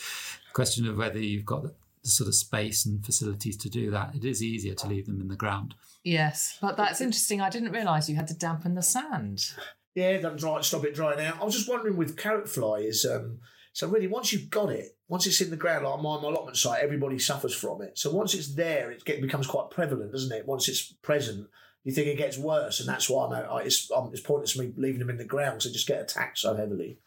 [0.49, 1.73] a question of whether you've got the,
[2.03, 4.15] the sort of space and facilities to do that.
[4.15, 5.75] It is easier to leave them in the ground.
[6.03, 7.41] Yes, but that's interesting.
[7.41, 9.51] I didn't realise you had to dampen the sand.
[9.93, 11.39] Yeah, that dry, stop it drying out.
[11.41, 13.39] I was just wondering with carrot fly is um,
[13.73, 16.57] so really once you've got it, once it's in the ground like my, my allotment
[16.57, 17.97] site, everybody suffers from it.
[17.97, 20.47] So once it's there, it get, becomes quite prevalent, doesn't it?
[20.47, 21.47] Once it's present,
[21.83, 24.71] you think it gets worse, and that's why I know it's, um, it's pointless me
[24.77, 26.99] leaving them in the ground because they just get attacked so heavily.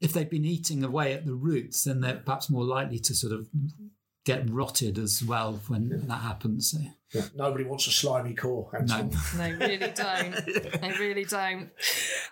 [0.00, 3.32] If they've been eating away at the roots, then they're perhaps more likely to sort
[3.32, 3.48] of
[4.28, 5.96] get rotted as well when yeah.
[6.06, 6.70] that happens.
[6.70, 6.78] So.
[7.14, 7.22] Yeah.
[7.34, 8.68] Nobody wants a slimy core.
[8.84, 10.34] No, they really don't.
[10.34, 11.70] they really don't.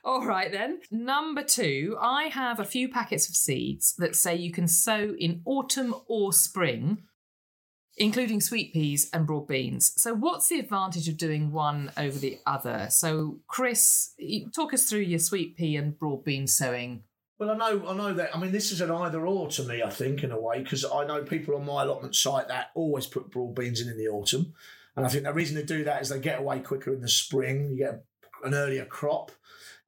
[0.04, 0.80] All right then.
[0.90, 5.40] Number two, I have a few packets of seeds that say you can sow in
[5.46, 6.98] autumn or spring
[7.96, 9.92] including sweet peas and broad beans.
[9.96, 12.88] So, what's the advantage of doing one over the other?
[12.90, 14.14] So, Chris,
[14.54, 17.02] talk us through your sweet pea and broad bean sowing.
[17.38, 18.34] Well, I know, I know that.
[18.34, 19.82] I mean, this is an either or to me.
[19.82, 23.06] I think, in a way, because I know people on my allotment site that always
[23.06, 24.54] put broad beans in in the autumn,
[24.96, 27.08] and I think the reason they do that is they get away quicker in the
[27.08, 27.70] spring.
[27.70, 28.04] You get
[28.44, 29.32] an earlier crop.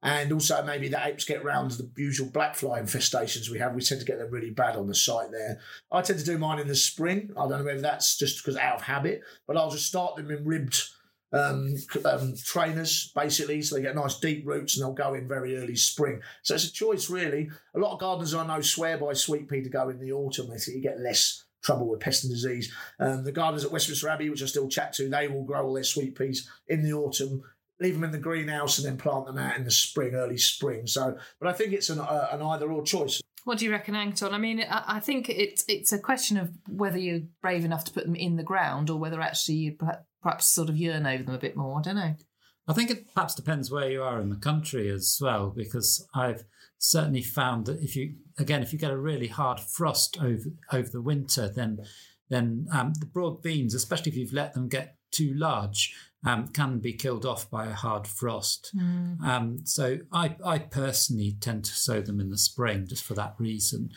[0.01, 3.75] And also, maybe the apes get round the usual black fly infestations we have.
[3.75, 5.59] We tend to get them really bad on the site there.
[5.91, 7.31] I tend to do mine in the spring.
[7.37, 10.31] I don't know whether that's just because out of habit, but I'll just start them
[10.31, 10.81] in ribbed
[11.31, 11.75] um,
[12.05, 15.75] um, trainers, basically, so they get nice deep roots and they'll go in very early
[15.75, 16.21] spring.
[16.43, 17.49] So it's a choice, really.
[17.75, 20.49] A lot of gardeners I know swear by sweet pea to go in the autumn.
[20.49, 22.73] They you get less trouble with pest and disease.
[22.99, 25.73] Um, the gardeners at Westminster Abbey, which I still chat to, they will grow all
[25.73, 27.43] their sweet peas in the autumn
[27.79, 30.85] leave them in the greenhouse and then plant them out in the spring, early spring.
[30.85, 33.21] So, but I think it's an, uh, an either or choice.
[33.45, 34.33] What do you reckon, Anton?
[34.33, 37.91] I mean, I, I think it's it's a question of whether you're brave enough to
[37.91, 39.77] put them in the ground or whether actually you
[40.21, 41.79] perhaps sort of yearn over them a bit more.
[41.79, 42.15] I don't know.
[42.67, 46.43] I think it perhaps depends where you are in the country as well, because I've
[46.77, 50.89] certainly found that if you again if you get a really hard frost over over
[50.89, 51.79] the winter, then
[52.29, 55.95] then um, the broad beans, especially if you've let them get too large,
[56.25, 58.71] um, can be killed off by a hard frost.
[58.75, 59.21] Mm.
[59.21, 63.35] Um, so I, I personally tend to sow them in the spring just for that
[63.37, 63.91] reason.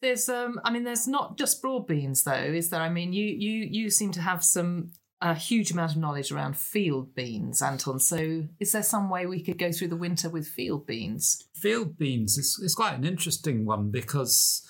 [0.00, 2.80] There's, um, I mean, there's not just broad beans though, is there?
[2.80, 4.90] I mean, you you you seem to have some
[5.22, 7.98] a huge amount of knowledge around field beans, Anton.
[7.98, 11.48] So, is there some way we could go through the winter with field beans?
[11.54, 14.62] Field beans is, is quite an interesting one because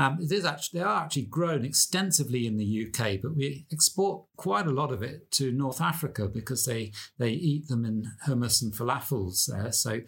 [0.00, 4.24] um, it is actually they are actually grown extensively in the UK, but we export
[4.36, 8.62] quite a lot of it to North Africa because they they eat them in hummus
[8.62, 9.72] and falafels there.
[9.72, 10.00] So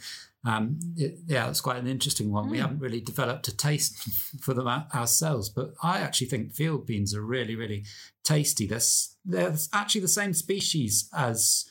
[0.44, 2.50] Um, it, yeah, it's quite an interesting one.
[2.50, 3.94] We haven't really developed a taste
[4.40, 7.84] for them ourselves, but I actually think field beans are really, really
[8.24, 8.66] tasty.
[8.66, 8.80] They're,
[9.24, 11.64] they're actually the same species as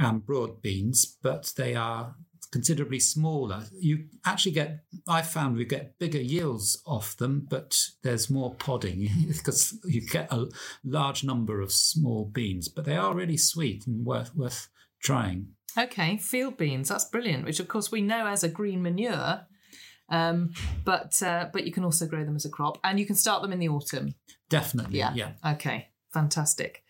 [0.00, 2.14] um, broad beans, but they are
[2.50, 3.64] considerably smaller.
[3.78, 9.08] You actually get, I found we get bigger yields off them, but there's more podding
[9.28, 10.46] because you get a
[10.84, 14.68] large number of small beans, but they are really sweet and worth, worth
[15.02, 15.48] trying.
[15.76, 19.42] Okay, field beans, that's brilliant, which of course we know as a green manure.
[20.10, 20.52] Um,
[20.84, 23.42] but uh, but you can also grow them as a crop, and you can start
[23.42, 24.14] them in the autumn.
[24.48, 25.12] Definitely, yeah.
[25.14, 25.32] yeah.
[25.44, 26.82] Okay, fantastic.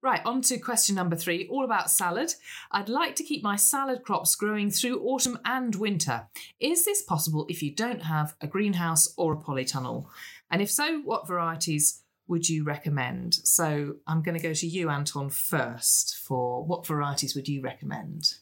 [0.00, 2.34] Right, on to question number three, all about salad.
[2.70, 6.28] I'd like to keep my salad crops growing through autumn and winter.
[6.60, 10.06] Is this possible if you don't have a greenhouse or a polytunnel?
[10.52, 13.34] And if so, what varieties would you recommend?
[13.34, 18.34] So I'm going to go to you, Anton, first for what varieties would you recommend?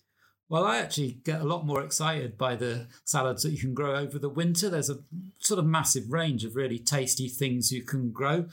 [0.50, 3.96] Well, I actually get a lot more excited by the salads that you can grow
[3.96, 4.68] over the winter.
[4.68, 4.98] There's a
[5.38, 8.46] sort of massive range of really tasty things you can grow.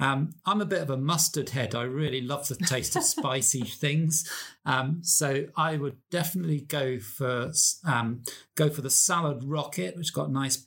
[0.00, 1.74] Um, I'm a bit of a mustard head.
[1.74, 4.30] I really love the taste of spicy things,
[4.64, 7.52] um, so I would definitely go for
[7.86, 8.22] um,
[8.54, 10.66] go for the salad rocket, which got a nice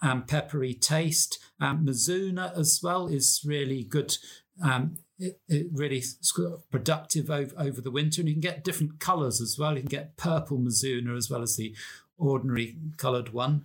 [0.00, 1.38] um, peppery taste.
[1.60, 4.16] Um, Mizuna as well is really good.
[4.62, 6.02] Um, it, it, really
[6.70, 9.74] productive over, over the winter, and you can get different colours as well.
[9.74, 11.76] You can get purple Mizuna as well as the
[12.16, 13.64] ordinary coloured one.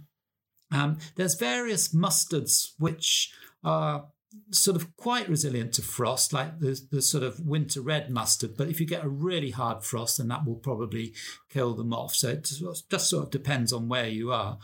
[1.15, 3.31] there's various mustards which
[3.63, 4.07] are
[4.51, 8.55] sort of quite resilient to frost, like the, the sort of winter red mustard.
[8.57, 11.13] But if you get a really hard frost, then that will probably
[11.49, 12.15] kill them off.
[12.15, 12.49] So it
[12.89, 14.57] just sort of depends on where you are.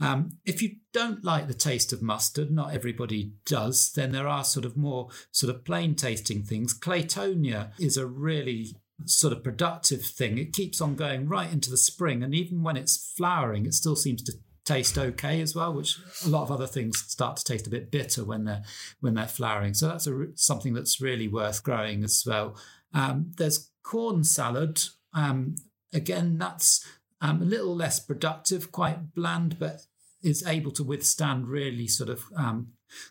[0.00, 4.42] Um, if you don't like the taste of mustard, not everybody does, then there are
[4.42, 6.76] sort of more sort of plain tasting things.
[6.76, 10.38] Claytonia is a really sort of productive thing.
[10.38, 13.96] It keeps on going right into the spring, and even when it's flowering, it still
[13.96, 14.32] seems to
[14.64, 17.90] taste okay as well, which a lot of other things start to taste a bit
[17.90, 18.62] bitter when they're
[19.00, 19.74] when they're flowering.
[19.74, 22.56] So that's a, something that's really worth growing as well.
[22.94, 24.82] Um, there's corn salad.
[25.14, 25.56] Um,
[25.92, 26.86] again, that's
[27.20, 29.86] um, a little less productive, quite bland, but
[30.22, 32.68] is able to withstand really sort of um,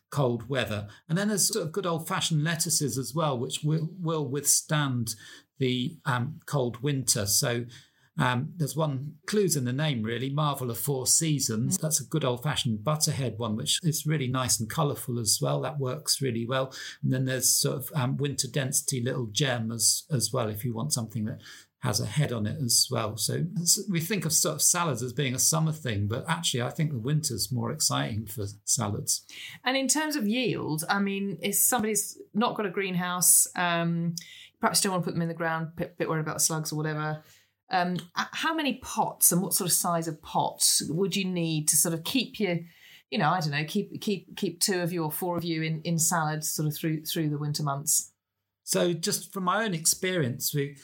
[0.09, 0.87] cold weather.
[1.09, 5.15] And then there's sort of good old fashioned lettuces as well, which will, will withstand
[5.59, 7.25] the um, cold winter.
[7.25, 7.65] So
[8.17, 10.29] um, there's one clues in the name, really.
[10.29, 11.77] Marvel of Four Seasons.
[11.77, 15.61] That's a good old fashioned butterhead one, which is really nice and colourful as well.
[15.61, 16.73] That works really well.
[17.03, 20.73] And then there's sort of um, winter density little gem as as well, if you
[20.73, 21.39] want something that
[21.79, 23.17] has a head on it as well.
[23.17, 23.43] So
[23.89, 26.91] we think of sort of salads as being a summer thing, but actually I think
[26.91, 29.25] the winter's more exciting for salads.
[29.63, 34.13] And in terms of yield, I mean, if somebody's not got a greenhouse, um,
[34.59, 36.75] perhaps don't want to put them in the ground, bit, bit worried about slugs or
[36.75, 37.23] whatever
[37.71, 41.77] um, how many pots and what sort of size of pots would you need to
[41.77, 42.57] sort of keep your,
[43.09, 45.63] you know, I don't know, keep keep keep two of you or four of you
[45.63, 48.11] in in salad sort of through through the winter months?
[48.63, 50.77] So, just from my own experience, we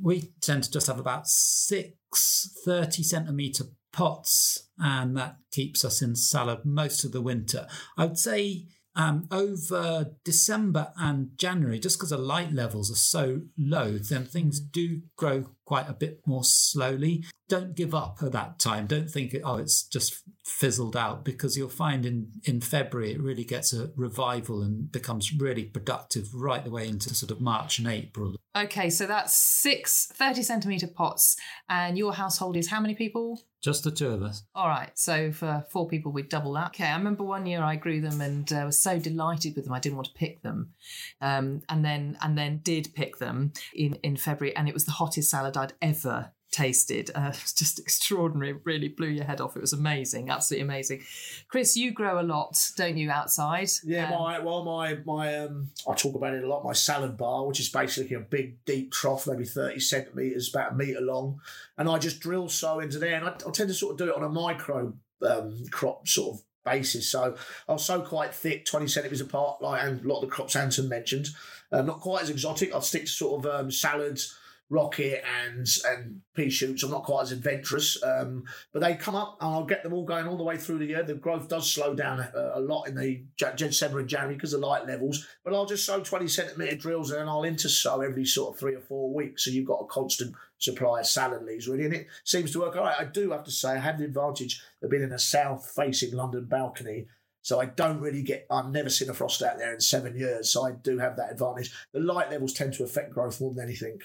[0.00, 6.16] we tend to just have about six 30 centimeter pots, and that keeps us in
[6.16, 7.66] salad most of the winter.
[7.98, 8.66] I would say
[8.96, 14.60] um, over December and January, just because the light levels are so low, then things
[14.60, 14.72] mm.
[14.72, 17.22] do grow quite a bit more slowly.
[17.50, 18.86] Don't give up at that time.
[18.86, 23.44] Don't think, oh, it's just fizzled out, because you'll find in, in February it really
[23.44, 27.88] gets a revival and becomes really productive right the way into sort of March and
[27.88, 28.36] April.
[28.56, 31.36] Okay, so that's six 30 centimetre pots,
[31.68, 33.40] and your household is how many people?
[33.62, 34.42] Just the two of us.
[34.54, 34.90] All right.
[34.98, 36.68] So for four people, we'd double that.
[36.68, 36.86] Okay.
[36.86, 39.74] I remember one year I grew them and uh, was so delighted with them.
[39.74, 40.72] I didn't want to pick them,
[41.20, 44.92] um, and then and then did pick them in in February, and it was the
[44.92, 47.10] hottest salad I'd ever tasted.
[47.14, 48.50] Uh, it was just extraordinary.
[48.50, 49.56] It really blew your head off.
[49.56, 51.02] It was amazing, absolutely amazing.
[51.48, 53.68] Chris, you grow a lot, don't you, outside?
[53.84, 56.64] Yeah, um, my well, my my um, I talk about it a lot.
[56.64, 60.74] My salad bar, which is basically a big deep trough, maybe thirty centimeters, about a
[60.74, 61.40] meter long,
[61.78, 64.08] and I just drill sow into there, and I, I tend to sort of do
[64.10, 67.08] it on a micro um, crop sort of basis.
[67.08, 67.36] So
[67.68, 70.88] I'll sow quite thick, 20 centimetres apart, like and a lot of the crops Anton
[70.88, 71.28] mentioned.
[71.72, 72.74] Um, not quite as exotic.
[72.74, 74.36] I'll stick to sort of um, salads,
[74.70, 76.82] rocket and and pea shoots.
[76.82, 80.04] I'm not quite as adventurous, um, but they come up and I'll get them all
[80.04, 81.02] going all the way through the year.
[81.02, 84.60] The growth does slow down a, a lot in the December and January because of
[84.60, 88.54] light levels, but I'll just sow 20 centimetre drills and then I'll intersow every sort
[88.54, 89.44] of three or four weeks.
[89.44, 92.76] So you've got a constant supply of salad leaves really, and it seems to work
[92.76, 92.96] all right.
[92.98, 96.14] I do have to say I have the advantage of being in a south facing
[96.14, 97.06] London balcony.
[97.42, 100.52] So I don't really get, I've never seen a frost out there in seven years.
[100.52, 101.72] So I do have that advantage.
[101.92, 103.98] The light levels tend to affect growth more than anything.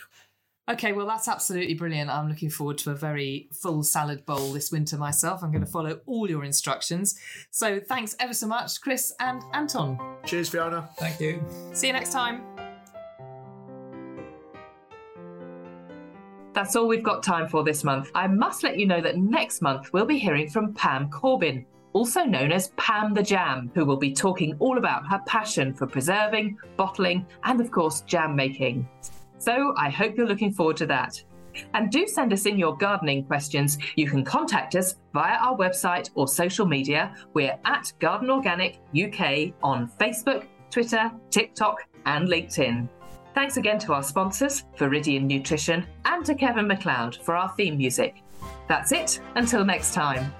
[0.67, 2.09] Okay, well, that's absolutely brilliant.
[2.09, 5.43] I'm looking forward to a very full salad bowl this winter myself.
[5.43, 7.19] I'm going to follow all your instructions.
[7.51, 9.99] So thanks ever so much, Chris and Anton.
[10.25, 10.89] Cheers, Fiona.
[10.97, 11.43] Thank you.
[11.71, 12.41] See you next time.
[16.53, 18.09] That's all we've got time for this month.
[18.15, 21.63] I must let you know that next month we'll be hearing from Pam Corbin,
[21.93, 25.85] also known as Pam the Jam, who will be talking all about her passion for
[25.85, 28.87] preserving, bottling, and of course, jam making.
[29.37, 31.21] So I hope you're looking forward to that.
[31.73, 33.77] And do send us in your gardening questions.
[33.95, 37.15] You can contact us via our website or social media.
[37.33, 42.89] We're at Garden Organic UK on Facebook, Twitter, TikTok, and LinkedIn.
[43.33, 48.23] Thanks again to our sponsors, Viridian Nutrition, and to Kevin MacLeod for our theme music.
[48.67, 49.19] That's it.
[49.35, 50.33] Until next time.